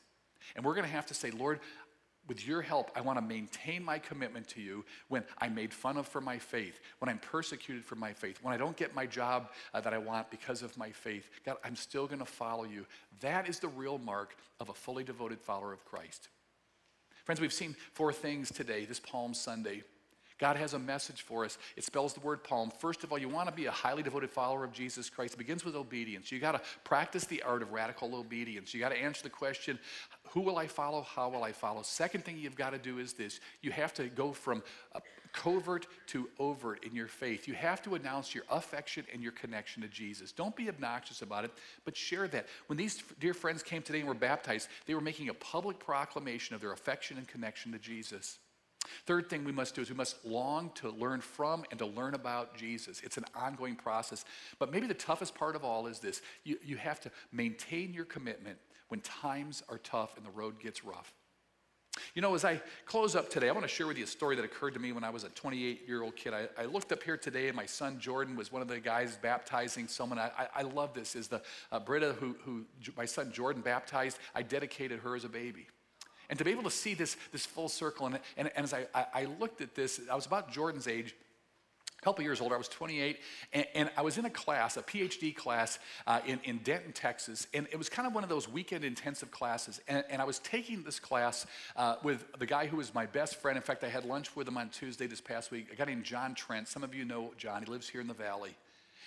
And 0.56 0.64
we're 0.64 0.74
going 0.74 0.86
to 0.86 0.92
have 0.92 1.06
to 1.06 1.14
say, 1.14 1.30
Lord, 1.30 1.60
with 2.28 2.46
your 2.46 2.62
help, 2.62 2.90
I 2.94 3.00
want 3.00 3.18
to 3.18 3.24
maintain 3.24 3.84
my 3.84 3.98
commitment 3.98 4.46
to 4.48 4.60
you 4.60 4.84
when 5.08 5.24
I'm 5.38 5.54
made 5.54 5.72
fun 5.72 5.96
of 5.96 6.06
for 6.06 6.20
my 6.20 6.38
faith, 6.38 6.80
when 7.00 7.08
I'm 7.08 7.18
persecuted 7.18 7.84
for 7.84 7.96
my 7.96 8.12
faith, 8.12 8.38
when 8.42 8.54
I 8.54 8.56
don't 8.56 8.76
get 8.76 8.94
my 8.94 9.06
job 9.06 9.50
uh, 9.74 9.80
that 9.80 9.92
I 9.92 9.98
want 9.98 10.30
because 10.30 10.62
of 10.62 10.76
my 10.76 10.90
faith. 10.90 11.28
God, 11.44 11.56
I'm 11.64 11.76
still 11.76 12.06
going 12.06 12.20
to 12.20 12.24
follow 12.24 12.64
you. 12.64 12.86
That 13.20 13.48
is 13.48 13.58
the 13.58 13.68
real 13.68 13.98
mark 13.98 14.36
of 14.60 14.68
a 14.68 14.74
fully 14.74 15.04
devoted 15.04 15.40
follower 15.40 15.72
of 15.72 15.84
Christ. 15.84 16.28
Friends, 17.24 17.40
we've 17.40 17.52
seen 17.52 17.76
four 17.92 18.12
things 18.12 18.50
today, 18.50 18.84
this 18.84 19.00
Palm 19.00 19.34
Sunday. 19.34 19.82
God 20.38 20.56
has 20.56 20.74
a 20.74 20.78
message 20.78 21.22
for 21.22 21.44
us. 21.44 21.58
It 21.76 21.84
spells 21.84 22.14
the 22.14 22.20
word 22.20 22.42
palm. 22.44 22.70
First 22.78 23.04
of 23.04 23.12
all, 23.12 23.18
you 23.18 23.28
want 23.28 23.48
to 23.48 23.54
be 23.54 23.66
a 23.66 23.70
highly 23.70 24.02
devoted 24.02 24.30
follower 24.30 24.64
of 24.64 24.72
Jesus 24.72 25.08
Christ. 25.08 25.34
It 25.34 25.38
begins 25.38 25.64
with 25.64 25.76
obedience. 25.76 26.32
You 26.32 26.38
got 26.38 26.52
to 26.52 26.60
practice 26.84 27.24
the 27.24 27.42
art 27.42 27.62
of 27.62 27.72
radical 27.72 28.14
obedience. 28.14 28.74
You 28.74 28.80
got 28.80 28.90
to 28.90 28.98
answer 28.98 29.22
the 29.22 29.30
question, 29.30 29.78
who 30.30 30.40
will 30.40 30.58
I 30.58 30.66
follow? 30.66 31.02
How 31.02 31.28
will 31.28 31.44
I 31.44 31.52
follow? 31.52 31.82
Second 31.82 32.24
thing 32.24 32.38
you've 32.38 32.56
got 32.56 32.70
to 32.70 32.78
do 32.78 32.98
is 32.98 33.12
this 33.12 33.40
you 33.60 33.70
have 33.70 33.92
to 33.94 34.08
go 34.08 34.32
from 34.32 34.62
covert 35.32 35.86
to 36.08 36.28
overt 36.38 36.84
in 36.84 36.94
your 36.94 37.08
faith. 37.08 37.48
You 37.48 37.54
have 37.54 37.82
to 37.82 37.94
announce 37.94 38.34
your 38.34 38.44
affection 38.50 39.04
and 39.12 39.22
your 39.22 39.32
connection 39.32 39.82
to 39.82 39.88
Jesus. 39.88 40.32
Don't 40.32 40.54
be 40.54 40.68
obnoxious 40.68 41.22
about 41.22 41.44
it, 41.44 41.52
but 41.84 41.96
share 41.96 42.28
that. 42.28 42.46
When 42.66 42.76
these 42.76 43.02
dear 43.18 43.34
friends 43.34 43.62
came 43.62 43.82
today 43.82 44.00
and 44.00 44.08
were 44.08 44.14
baptized, 44.14 44.68
they 44.86 44.94
were 44.94 45.00
making 45.00 45.28
a 45.28 45.34
public 45.34 45.78
proclamation 45.78 46.54
of 46.54 46.60
their 46.60 46.72
affection 46.72 47.18
and 47.18 47.26
connection 47.26 47.72
to 47.72 47.78
Jesus. 47.78 48.38
Third 49.06 49.28
thing 49.28 49.44
we 49.44 49.52
must 49.52 49.74
do 49.74 49.80
is 49.80 49.90
we 49.90 49.96
must 49.96 50.24
long 50.24 50.70
to 50.76 50.90
learn 50.90 51.20
from 51.20 51.64
and 51.70 51.78
to 51.78 51.86
learn 51.86 52.14
about 52.14 52.56
Jesus. 52.56 53.00
It's 53.02 53.16
an 53.16 53.24
ongoing 53.34 53.74
process. 53.74 54.24
But 54.58 54.70
maybe 54.70 54.86
the 54.86 54.94
toughest 54.94 55.34
part 55.34 55.56
of 55.56 55.64
all 55.64 55.86
is 55.86 55.98
this 55.98 56.22
you, 56.44 56.58
you 56.64 56.76
have 56.76 57.00
to 57.00 57.10
maintain 57.32 57.92
your 57.92 58.04
commitment 58.04 58.58
when 58.88 59.00
times 59.00 59.62
are 59.68 59.78
tough 59.78 60.16
and 60.16 60.24
the 60.24 60.30
road 60.30 60.60
gets 60.60 60.84
rough. 60.84 61.12
You 62.14 62.22
know, 62.22 62.34
as 62.34 62.44
I 62.44 62.60
close 62.86 63.14
up 63.14 63.28
today, 63.28 63.48
I 63.48 63.52
want 63.52 63.64
to 63.64 63.68
share 63.68 63.86
with 63.86 63.98
you 63.98 64.04
a 64.04 64.06
story 64.06 64.36
that 64.36 64.44
occurred 64.44 64.74
to 64.74 64.80
me 64.80 64.92
when 64.92 65.04
I 65.04 65.10
was 65.10 65.24
a 65.24 65.28
28 65.30 65.86
year 65.86 66.02
old 66.02 66.16
kid. 66.16 66.32
I, 66.32 66.48
I, 66.58 66.64
looked 66.64 66.90
up 66.90 67.02
here 67.02 67.18
today, 67.18 67.48
and 67.48 67.56
my 67.56 67.66
son 67.66 67.98
Jordan 68.00 68.34
was 68.34 68.50
one 68.50 68.62
of 68.62 68.68
the 68.68 68.80
guys 68.80 69.18
baptizing 69.20 69.88
someone. 69.88 70.18
I, 70.18 70.30
I, 70.38 70.46
I 70.56 70.62
love 70.62 70.94
this. 70.94 71.14
Is 71.14 71.28
the 71.28 71.42
uh, 71.70 71.80
Britta, 71.80 72.14
who, 72.18 72.36
who 72.44 72.64
my 72.96 73.04
son 73.04 73.30
Jordan 73.30 73.60
baptized, 73.60 74.18
I 74.34 74.42
dedicated 74.42 75.00
her 75.00 75.14
as 75.14 75.24
a 75.24 75.28
baby. 75.28 75.66
And 76.32 76.38
to 76.38 76.46
be 76.46 76.50
able 76.50 76.62
to 76.62 76.70
see 76.70 76.94
this, 76.94 77.18
this 77.30 77.44
full 77.44 77.68
circle, 77.68 78.06
and, 78.06 78.18
and, 78.38 78.50
and 78.56 78.64
as 78.64 78.72
I, 78.72 78.86
I 78.94 79.26
looked 79.38 79.60
at 79.60 79.74
this, 79.74 80.00
I 80.10 80.14
was 80.14 80.24
about 80.24 80.50
Jordan's 80.50 80.88
age, 80.88 81.14
a 82.00 82.02
couple 82.02 82.24
years 82.24 82.40
older. 82.40 82.54
I 82.54 82.58
was 82.58 82.68
28, 82.68 83.18
and, 83.52 83.66
and, 83.74 83.90
I 83.98 84.00
was 84.00 84.16
in 84.16 84.24
a 84.24 84.30
class, 84.30 84.78
a 84.78 84.82
PhD 84.82 85.36
class 85.36 85.78
uh, 86.06 86.20
in, 86.24 86.40
in 86.44 86.56
Denton, 86.64 86.92
Texas, 86.92 87.48
and 87.52 87.68
it 87.70 87.76
was 87.76 87.90
kind 87.90 88.08
of 88.08 88.14
one 88.14 88.24
of 88.24 88.30
those 88.30 88.48
weekend 88.48 88.82
intensive 88.82 89.30
classes. 89.30 89.82
And, 89.86 90.04
and 90.08 90.22
I 90.22 90.24
was 90.24 90.38
taking 90.38 90.82
this 90.84 90.98
class 90.98 91.44
uh, 91.76 91.96
with 92.02 92.24
the 92.38 92.46
guy 92.46 92.64
who 92.66 92.78
was 92.78 92.94
my 92.94 93.04
best 93.04 93.36
friend. 93.36 93.58
In 93.58 93.62
fact, 93.62 93.84
I 93.84 93.90
had 93.90 94.06
lunch 94.06 94.34
with 94.34 94.48
him 94.48 94.56
on 94.56 94.70
Tuesday 94.70 95.06
this 95.06 95.20
past 95.20 95.50
week. 95.50 95.70
A 95.70 95.76
guy 95.76 95.84
named 95.84 96.04
John 96.04 96.34
Trent. 96.34 96.66
Some 96.66 96.82
of 96.82 96.94
you 96.94 97.04
know 97.04 97.34
John. 97.36 97.62
He 97.62 97.70
lives 97.70 97.90
here 97.90 98.00
in 98.00 98.06
the 98.06 98.14
Valley. 98.14 98.56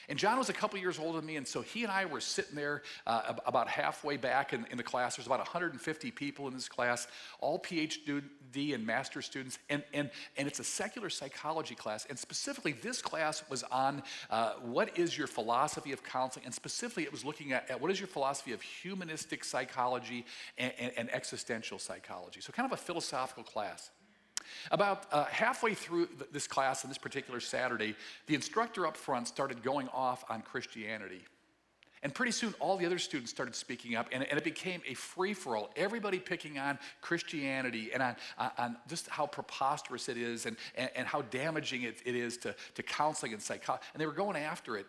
And 0.09 0.19
John 0.19 0.37
was 0.37 0.49
a 0.49 0.53
couple 0.53 0.79
years 0.79 0.99
older 0.99 1.17
than 1.17 1.25
me, 1.25 1.35
and 1.35 1.47
so 1.47 1.61
he 1.61 1.83
and 1.83 1.91
I 1.91 2.05
were 2.05 2.21
sitting 2.21 2.55
there 2.55 2.83
uh, 3.07 3.33
about 3.45 3.67
halfway 3.67 4.17
back 4.17 4.53
in, 4.53 4.65
in, 4.71 4.77
the 4.77 4.83
class. 4.83 5.15
There's 5.15 5.25
about 5.25 5.39
150 5.39 6.11
people 6.11 6.47
in 6.47 6.53
this 6.53 6.69
class, 6.69 7.07
all 7.39 7.59
PhD 7.59 8.21
and 8.73 8.85
master 8.85 9.21
students, 9.21 9.59
and, 9.69 9.83
and, 9.93 10.09
and 10.37 10.47
it's 10.47 10.59
a 10.59 10.63
secular 10.63 11.09
psychology 11.09 11.75
class. 11.75 12.05
And 12.09 12.17
specifically, 12.17 12.73
this 12.73 13.01
class 13.01 13.43
was 13.49 13.63
on 13.63 14.03
uh, 14.29 14.53
what 14.61 14.97
is 14.97 15.17
your 15.17 15.27
philosophy 15.27 15.91
of 15.91 16.03
counseling, 16.03 16.45
and 16.45 16.53
specifically, 16.53 17.03
it 17.03 17.11
was 17.11 17.25
looking 17.25 17.51
at, 17.51 17.69
at 17.69 17.81
what 17.81 17.91
is 17.91 17.99
your 17.99 18.07
philosophy 18.07 18.53
of 18.53 18.61
humanistic 18.61 19.43
psychology 19.43 20.25
and, 20.57 20.73
and, 20.79 20.91
and 20.97 21.13
existential 21.13 21.79
psychology. 21.79 22.41
So, 22.41 22.53
kind 22.53 22.71
of 22.71 22.77
a 22.77 22.81
philosophical 22.81 23.43
class. 23.43 23.89
About 24.71 25.05
uh, 25.11 25.25
halfway 25.25 25.73
through 25.73 26.07
th- 26.07 26.29
this 26.31 26.47
class 26.47 26.83
on 26.83 26.89
this 26.89 26.97
particular 26.97 27.39
Saturday, 27.39 27.95
the 28.27 28.35
instructor 28.35 28.87
up 28.87 28.97
front 28.97 29.27
started 29.27 29.63
going 29.63 29.87
off 29.89 30.23
on 30.29 30.41
Christianity. 30.41 31.21
And 32.05 32.13
pretty 32.13 32.33
soon, 32.33 32.53
all 32.59 32.77
the 32.77 32.85
other 32.85 32.99
students 32.99 33.31
started 33.31 33.55
speaking 33.55 33.95
up, 33.95 34.09
and, 34.11 34.23
and 34.23 34.37
it 34.37 34.43
became 34.43 34.79
a 34.87 34.93
free 34.93 35.33
for 35.33 35.57
all. 35.57 35.71
Everybody 35.75 36.19
picking 36.19 36.59
on 36.59 36.77
Christianity 37.01 37.89
and 37.91 38.03
on, 38.03 38.15
on 38.59 38.77
just 38.87 39.07
how 39.07 39.25
preposterous 39.25 40.07
it 40.07 40.15
is 40.15 40.45
and, 40.45 40.55
and, 40.75 40.91
and 40.95 41.07
how 41.07 41.23
damaging 41.23 41.81
it, 41.81 42.03
it 42.05 42.15
is 42.15 42.37
to, 42.37 42.55
to 42.75 42.83
counseling 42.83 43.33
and 43.33 43.41
psychology. 43.41 43.83
And 43.93 43.99
they 43.99 44.05
were 44.05 44.11
going 44.11 44.37
after 44.37 44.77
it. 44.77 44.85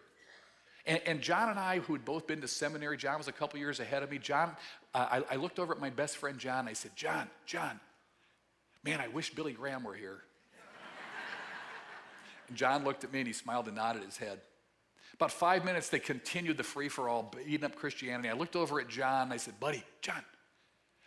And, 0.85 1.01
and, 1.07 1.23
John 1.23 1.49
and 1.49 1.59
I, 1.59 1.79
who 1.79 1.95
had 1.95 2.05
both 2.05 2.27
been 2.27 2.43
to 2.43 2.49
seminary, 2.49 2.99
John 2.99 3.17
was 3.17 3.29
a 3.29 3.33
couple 3.33 3.59
years 3.59 3.81
ahead 3.81 4.03
of 4.03 4.11
me. 4.11 4.19
John, 4.19 4.55
uh, 4.95 5.23
I, 5.29 5.35
I, 5.35 5.37
looked 5.37 5.59
over 5.59 5.73
at 5.73 5.81
my 5.81 5.91
best 5.91 6.19
friend 6.19 6.39
John. 6.39 6.69
I 6.69 6.75
said, 6.75 6.95
John, 6.95 7.29
John, 7.47 7.81
Man, 8.87 9.01
I 9.01 9.09
wish 9.09 9.35
Billy 9.35 9.53
Graham 9.53 9.83
were 9.83 9.95
here. 9.95 10.23
and 12.47 12.57
John 12.57 12.85
looked 12.85 13.03
at 13.03 13.13
me 13.13 13.19
and 13.19 13.27
he 13.27 13.33
smiled 13.33 13.67
and 13.67 13.75
nodded 13.75 14.05
his 14.05 14.17
head. 14.17 14.41
About 15.15 15.33
five 15.33 15.65
minutes, 15.65 15.89
they 15.89 15.99
continued 15.99 16.57
the 16.57 16.63
free 16.63 16.89
for 16.89 17.09
all, 17.09 17.35
beating 17.45 17.65
up 17.65 17.75
Christianity. 17.75 18.29
I 18.29 18.35
looked 18.35 18.55
over 18.55 18.81
at 18.81 18.89
John 18.89 19.23
and 19.25 19.33
I 19.33 19.39
said, 19.39 19.59
Buddy, 19.59 19.83
John, 20.03 20.23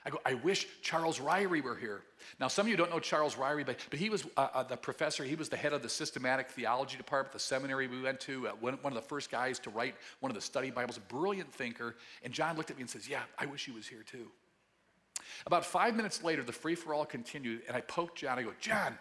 I 0.05 0.09
go, 0.09 0.19
I 0.25 0.33
wish 0.33 0.67
Charles 0.81 1.19
Ryrie 1.19 1.63
were 1.63 1.75
here. 1.75 2.01
Now, 2.37 2.49
some 2.49 2.65
of 2.65 2.69
you 2.69 2.75
don't 2.75 2.89
know 2.89 2.99
Charles 2.99 3.35
Ryrie, 3.35 3.65
but, 3.65 3.77
but 3.89 3.99
he 3.99 4.09
was 4.09 4.25
uh, 4.35 4.47
uh, 4.53 4.63
the 4.63 4.75
professor. 4.75 5.23
He 5.23 5.35
was 5.35 5.47
the 5.47 5.57
head 5.57 5.71
of 5.71 5.81
the 5.81 5.89
systematic 5.89 6.49
theology 6.49 6.97
department, 6.97 7.31
the 7.31 7.39
seminary 7.39 7.87
we 7.87 8.01
went 8.01 8.19
to, 8.21 8.49
uh, 8.49 8.51
one, 8.59 8.73
one, 8.81 8.91
of 8.91 9.01
the 9.01 9.07
first 9.07 9.31
guys 9.31 9.57
to 9.59 9.69
write 9.69 9.95
one 10.19 10.31
of 10.31 10.35
the 10.35 10.41
study 10.41 10.69
Bibles, 10.69 10.97
a 10.97 11.01
brilliant 11.01 11.53
thinker. 11.53 11.95
And 12.23 12.33
John 12.33 12.57
looked 12.57 12.71
at 12.71 12.77
me 12.77 12.81
and 12.81 12.89
says, 12.89 13.07
Yeah, 13.07 13.21
I 13.37 13.45
wish 13.45 13.65
he 13.65 13.71
was 13.71 13.87
here 13.87 14.03
too. 14.03 14.27
About 15.45 15.65
five 15.65 15.95
minutes 15.95 16.23
later, 16.23 16.43
the 16.43 16.51
free 16.51 16.75
for 16.75 16.93
all 16.93 17.05
continued, 17.05 17.61
and 17.67 17.75
I 17.75 17.81
poked 17.81 18.17
John. 18.17 18.39
I 18.39 18.43
go, 18.43 18.53
John, 18.59 18.97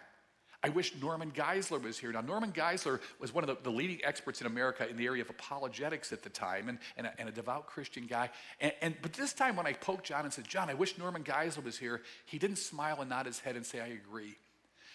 I 0.61 0.69
wish 0.69 0.93
Norman 1.01 1.31
Geisler 1.31 1.81
was 1.81 1.97
here. 1.97 2.11
Now, 2.11 2.19
Norman 2.21 2.51
Geisler 2.51 2.99
was 3.19 3.33
one 3.33 3.43
of 3.43 3.47
the, 3.47 3.63
the 3.63 3.75
leading 3.75 4.03
experts 4.03 4.41
in 4.41 4.47
America 4.47 4.87
in 4.89 4.97
the 4.97 5.05
area 5.05 5.21
of 5.21 5.29
apologetics 5.29 6.11
at 6.11 6.21
the 6.21 6.29
time 6.29 6.67
and, 6.67 6.79
and, 6.97 7.07
a, 7.07 7.13
and 7.17 7.29
a 7.29 7.31
devout 7.31 7.67
Christian 7.67 8.07
guy. 8.07 8.29
And, 8.59 8.73
and, 8.81 8.95
but 9.01 9.13
this 9.13 9.31
time, 9.31 9.55
when 9.55 9.65
I 9.65 9.73
poked 9.73 10.05
John 10.05 10.25
and 10.25 10.33
said, 10.33 10.45
John, 10.47 10.69
I 10.69 10.73
wish 10.73 10.97
Norman 10.97 11.23
Geisler 11.23 11.63
was 11.63 11.77
here, 11.77 12.01
he 12.25 12.37
didn't 12.37 12.57
smile 12.57 12.99
and 12.99 13.09
nod 13.09 13.25
his 13.25 13.39
head 13.39 13.55
and 13.55 13.65
say, 13.65 13.79
I 13.79 13.87
agree. 13.87 14.35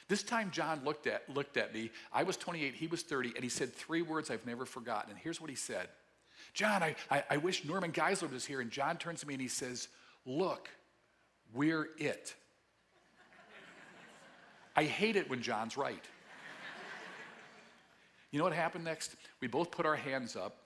This 0.06 0.22
time, 0.22 0.50
John 0.50 0.82
looked 0.84 1.06
at, 1.06 1.28
looked 1.34 1.56
at 1.56 1.72
me. 1.72 1.90
I 2.12 2.24
was 2.24 2.36
28, 2.36 2.74
he 2.74 2.86
was 2.86 3.00
30, 3.00 3.32
and 3.34 3.42
he 3.42 3.48
said 3.48 3.72
three 3.72 4.02
words 4.02 4.30
I've 4.30 4.46
never 4.46 4.66
forgotten. 4.66 5.10
And 5.10 5.18
here's 5.18 5.40
what 5.40 5.48
he 5.48 5.56
said 5.56 5.88
John, 6.52 6.82
I, 6.82 6.94
I, 7.10 7.24
I 7.30 7.36
wish 7.38 7.64
Norman 7.64 7.90
Geisler 7.90 8.30
was 8.30 8.44
here. 8.44 8.60
And 8.60 8.70
John 8.70 8.98
turns 8.98 9.20
to 9.20 9.26
me 9.26 9.34
and 9.34 9.40
he 9.40 9.48
says, 9.48 9.88
Look, 10.26 10.68
we're 11.54 11.88
it. 11.98 12.34
I 14.76 14.84
hate 14.84 15.16
it 15.16 15.30
when 15.30 15.40
John's 15.40 15.76
right. 15.76 16.04
You 18.30 18.38
know 18.38 18.44
what 18.44 18.52
happened 18.52 18.84
next? 18.84 19.14
We 19.40 19.46
both 19.46 19.70
put 19.70 19.86
our 19.86 19.94
hands 19.94 20.34
up. 20.34 20.56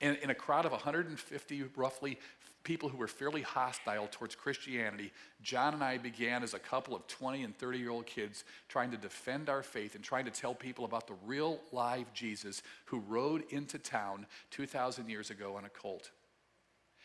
And 0.00 0.16
in 0.22 0.30
a 0.30 0.34
crowd 0.34 0.64
of 0.64 0.72
150, 0.72 1.64
roughly, 1.76 2.18
people 2.64 2.88
who 2.88 2.96
were 2.96 3.08
fairly 3.08 3.42
hostile 3.42 4.08
towards 4.10 4.34
Christianity, 4.34 5.12
John 5.42 5.74
and 5.74 5.82
I 5.82 5.98
began 5.98 6.42
as 6.42 6.54
a 6.54 6.58
couple 6.58 6.96
of 6.96 7.06
20 7.06 7.42
and 7.42 7.56
30 7.56 7.78
year 7.78 7.90
old 7.90 8.06
kids 8.06 8.44
trying 8.68 8.90
to 8.92 8.96
defend 8.96 9.48
our 9.48 9.62
faith 9.62 9.94
and 9.94 10.02
trying 10.02 10.24
to 10.24 10.30
tell 10.30 10.54
people 10.54 10.84
about 10.84 11.06
the 11.06 11.16
real 11.26 11.60
live 11.72 12.12
Jesus 12.14 12.62
who 12.86 13.00
rode 13.00 13.44
into 13.50 13.78
town 13.78 14.26
2,000 14.50 15.08
years 15.08 15.30
ago 15.30 15.56
on 15.56 15.64
a 15.64 15.68
colt. 15.68 16.10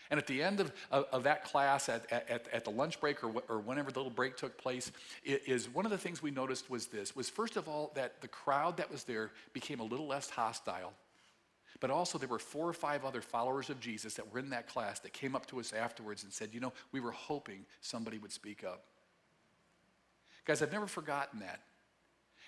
And 0.09 0.19
at 0.19 0.27
the 0.27 0.43
end 0.43 0.59
of, 0.59 0.71
of, 0.91 1.05
of 1.11 1.23
that 1.23 1.43
class, 1.45 1.89
at, 1.89 2.11
at, 2.11 2.47
at, 2.51 2.63
the 2.65 2.69
lunch 2.71 2.99
break 2.99 3.23
or, 3.23 3.31
or 3.49 3.59
whenever 3.59 3.91
the 3.91 3.99
little 3.99 4.11
break 4.11 4.37
took 4.37 4.57
place, 4.57 4.91
is 5.23 5.69
one 5.69 5.85
of 5.85 5.91
the 5.91 5.97
things 5.97 6.21
we 6.21 6.31
noticed 6.31 6.69
was 6.69 6.87
this, 6.87 7.15
was 7.15 7.29
first 7.29 7.57
of 7.57 7.67
all, 7.67 7.91
that 7.95 8.21
the 8.21 8.27
crowd 8.27 8.77
that 8.77 8.91
was 8.91 9.03
there 9.03 9.31
became 9.53 9.79
a 9.79 9.83
little 9.83 10.07
less 10.07 10.29
hostile. 10.29 10.93
But 11.79 11.91
also, 11.91 12.17
there 12.17 12.29
were 12.29 12.39
four 12.39 12.67
or 12.67 12.73
five 12.73 13.03
other 13.03 13.21
followers 13.21 13.69
of 13.69 13.79
Jesus 13.79 14.13
that 14.13 14.31
were 14.31 14.39
in 14.39 14.51
that 14.51 14.67
class 14.67 14.99
that 14.99 15.11
came 15.11 15.35
up 15.35 15.45
to 15.47 15.59
us 15.59 15.73
afterwards 15.73 16.23
and 16.23 16.31
said, 16.31 16.49
You 16.53 16.59
know, 16.59 16.71
we 16.91 16.99
were 16.99 17.11
hoping 17.11 17.65
somebody 17.81 18.17
would 18.19 18.31
speak 18.31 18.63
up. 18.63 18.83
Guys, 20.45 20.61
I've 20.61 20.71
never 20.71 20.87
forgotten 20.87 21.39
that. 21.39 21.61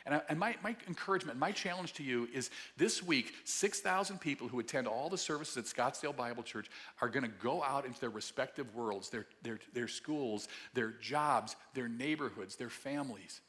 And, 0.06 0.16
I, 0.16 0.22
and 0.30 0.40
my, 0.40 0.56
my 0.64 0.76
encouragement, 0.88 1.40
my 1.40 1.52
challenge 1.52 1.94
to 1.94 2.04
you 2.04 2.30
is 2.34 2.52
this 2.78 3.02
week, 3.02 3.34
6,000 3.44 4.20
people 4.20 4.48
who 4.48 4.60
attend 4.60 4.88
all 4.88 5.10
the 5.10 5.18
services 5.18 5.58
at 5.58 5.66
Scottsdale 5.66 6.16
Bible 6.16 6.44
Church 6.44 6.70
are 7.02 7.10
going 7.10 7.24
to 7.24 7.32
go 7.42 7.64
out 7.64 7.86
into 7.86 8.00
their 8.00 8.12
respective 8.12 8.74
worlds, 8.76 9.10
their, 9.10 9.26
their, 9.42 9.60
their 9.74 9.88
schools, 9.88 10.48
their 10.74 10.92
jobs, 11.02 11.56
their 11.74 11.88
neighborhoods, 11.88 12.56
their 12.56 12.70
families. 12.70 13.42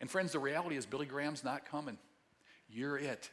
And 0.00 0.10
friends, 0.10 0.32
the 0.32 0.38
reality 0.38 0.76
is 0.76 0.84
Billy 0.84 1.06
Graham's 1.06 1.44
not 1.44 1.64
coming. 1.64 1.96
You're 2.68 2.98
it. 2.98 3.30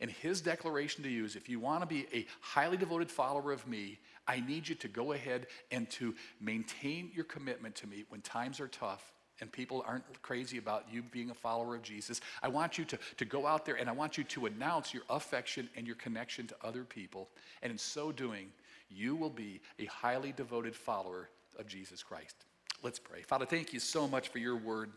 And 0.00 0.10
his 0.10 0.40
declaration 0.40 1.04
to 1.04 1.10
you 1.10 1.24
is 1.24 1.36
if 1.36 1.48
you 1.48 1.60
want 1.60 1.82
to 1.82 1.86
be 1.86 2.06
a 2.12 2.26
highly 2.40 2.78
devoted 2.78 3.10
follower 3.10 3.52
of 3.52 3.66
me, 3.66 3.98
I 4.26 4.40
need 4.40 4.68
you 4.68 4.74
to 4.76 4.88
go 4.88 5.12
ahead 5.12 5.46
and 5.70 5.88
to 5.90 6.14
maintain 6.40 7.10
your 7.14 7.24
commitment 7.24 7.76
to 7.76 7.86
me 7.86 8.04
when 8.08 8.22
times 8.22 8.60
are 8.60 8.68
tough 8.68 9.12
and 9.40 9.50
people 9.50 9.84
aren't 9.86 10.04
crazy 10.22 10.58
about 10.58 10.84
you 10.92 11.02
being 11.02 11.30
a 11.30 11.34
follower 11.34 11.74
of 11.74 11.82
Jesus. 11.82 12.20
I 12.42 12.48
want 12.48 12.78
you 12.78 12.84
to, 12.86 12.98
to 13.16 13.24
go 13.24 13.46
out 13.46 13.64
there 13.64 13.76
and 13.76 13.88
I 13.88 13.92
want 13.92 14.18
you 14.18 14.24
to 14.24 14.46
announce 14.46 14.92
your 14.92 15.02
affection 15.08 15.68
and 15.76 15.86
your 15.86 15.96
connection 15.96 16.46
to 16.48 16.56
other 16.62 16.84
people. 16.84 17.28
And 17.62 17.70
in 17.70 17.78
so 17.78 18.12
doing, 18.12 18.48
you 18.90 19.16
will 19.16 19.30
be 19.30 19.60
a 19.78 19.86
highly 19.86 20.32
devoted 20.32 20.74
follower 20.74 21.28
of 21.58 21.66
Jesus 21.66 22.02
Christ. 22.02 22.36
Let's 22.82 22.98
pray. 22.98 23.22
Father, 23.22 23.46
thank 23.46 23.72
you 23.72 23.80
so 23.80 24.08
much 24.08 24.28
for 24.28 24.38
your 24.38 24.56
word. 24.56 24.90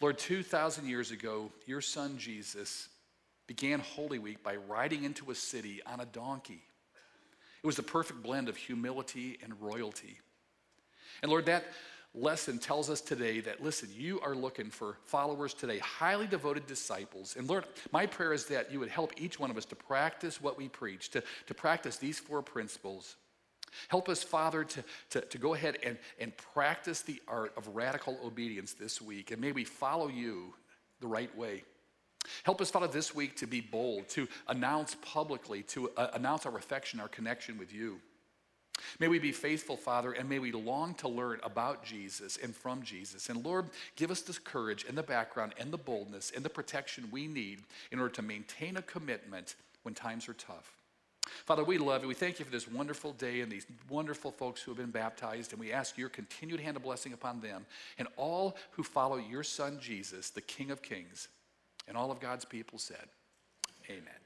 Lord, 0.00 0.18
2,000 0.18 0.86
years 0.88 1.10
ago, 1.10 1.50
your 1.66 1.80
son 1.80 2.18
Jesus 2.18 2.88
began 3.46 3.80
Holy 3.80 4.18
Week 4.18 4.42
by 4.42 4.56
riding 4.56 5.04
into 5.04 5.30
a 5.30 5.34
city 5.34 5.80
on 5.86 6.00
a 6.00 6.06
donkey. 6.06 6.62
It 7.62 7.66
was 7.66 7.76
the 7.76 7.82
perfect 7.82 8.22
blend 8.22 8.48
of 8.48 8.56
humility 8.56 9.38
and 9.42 9.60
royalty. 9.60 10.18
And 11.22 11.30
Lord, 11.30 11.46
that 11.46 11.64
lesson 12.16 12.58
tells 12.58 12.88
us 12.88 13.00
today 13.00 13.40
that, 13.40 13.62
listen, 13.62 13.88
you 13.94 14.20
are 14.20 14.34
looking 14.34 14.70
for 14.70 14.96
followers 15.04 15.52
today, 15.54 15.78
highly 15.78 16.26
devoted 16.26 16.66
disciples. 16.66 17.36
And 17.36 17.48
Lord, 17.48 17.66
my 17.92 18.06
prayer 18.06 18.32
is 18.32 18.46
that 18.46 18.72
you 18.72 18.80
would 18.80 18.88
help 18.88 19.12
each 19.20 19.38
one 19.38 19.50
of 19.50 19.56
us 19.56 19.66
to 19.66 19.76
practice 19.76 20.40
what 20.40 20.56
we 20.56 20.68
preach, 20.68 21.10
to, 21.10 21.22
to 21.46 21.54
practice 21.54 21.96
these 21.96 22.18
four 22.18 22.42
principles. 22.42 23.16
Help 23.88 24.08
us, 24.08 24.22
Father, 24.22 24.64
to, 24.64 24.84
to, 25.10 25.20
to 25.20 25.38
go 25.38 25.54
ahead 25.54 25.76
and, 25.82 25.98
and 26.18 26.36
practice 26.36 27.02
the 27.02 27.20
art 27.28 27.52
of 27.56 27.68
radical 27.76 28.18
obedience 28.24 28.72
this 28.72 29.02
week. 29.02 29.30
And 29.30 29.40
may 29.40 29.52
we 29.52 29.64
follow 29.64 30.08
you 30.08 30.54
the 31.00 31.06
right 31.06 31.36
way. 31.36 31.64
Help 32.42 32.60
us, 32.60 32.70
Father, 32.70 32.88
this 32.88 33.14
week 33.14 33.36
to 33.36 33.46
be 33.46 33.60
bold, 33.60 34.08
to 34.08 34.26
announce 34.48 34.96
publicly, 35.02 35.62
to 35.64 35.90
uh, 35.96 36.08
announce 36.14 36.46
our 36.46 36.56
affection, 36.56 36.98
our 36.98 37.08
connection 37.08 37.58
with 37.58 37.72
you. 37.72 38.00
May 38.98 39.08
we 39.08 39.18
be 39.18 39.32
faithful, 39.32 39.76
Father, 39.76 40.12
and 40.12 40.28
may 40.28 40.38
we 40.38 40.52
long 40.52 40.94
to 40.94 41.08
learn 41.08 41.40
about 41.42 41.84
Jesus 41.84 42.38
and 42.42 42.54
from 42.54 42.82
Jesus. 42.82 43.28
And 43.28 43.44
Lord, 43.44 43.66
give 43.96 44.10
us 44.10 44.20
the 44.22 44.38
courage 44.40 44.84
and 44.88 44.96
the 44.96 45.02
background 45.02 45.54
and 45.58 45.70
the 45.70 45.78
boldness 45.78 46.32
and 46.34 46.44
the 46.44 46.50
protection 46.50 47.08
we 47.10 47.26
need 47.26 47.60
in 47.90 47.98
order 47.98 48.14
to 48.14 48.22
maintain 48.22 48.76
a 48.76 48.82
commitment 48.82 49.56
when 49.82 49.94
times 49.94 50.28
are 50.28 50.34
tough. 50.34 50.76
Father, 51.44 51.64
we 51.64 51.78
love 51.78 52.02
you. 52.02 52.08
We 52.08 52.14
thank 52.14 52.38
you 52.38 52.44
for 52.44 52.52
this 52.52 52.68
wonderful 52.68 53.12
day 53.12 53.40
and 53.40 53.50
these 53.50 53.66
wonderful 53.88 54.30
folks 54.30 54.62
who 54.62 54.70
have 54.70 54.78
been 54.78 54.90
baptized, 54.90 55.52
and 55.52 55.60
we 55.60 55.72
ask 55.72 55.98
your 55.98 56.08
continued 56.08 56.60
hand 56.60 56.76
of 56.76 56.82
blessing 56.82 57.12
upon 57.12 57.40
them 57.40 57.66
and 57.98 58.08
all 58.16 58.56
who 58.72 58.82
follow 58.82 59.16
your 59.16 59.42
Son, 59.42 59.78
Jesus, 59.80 60.30
the 60.30 60.40
King 60.40 60.70
of 60.70 60.82
Kings. 60.82 61.28
And 61.88 61.96
all 61.96 62.10
of 62.10 62.20
God's 62.20 62.44
people 62.44 62.78
said, 62.78 63.08
Amen. 63.88 64.25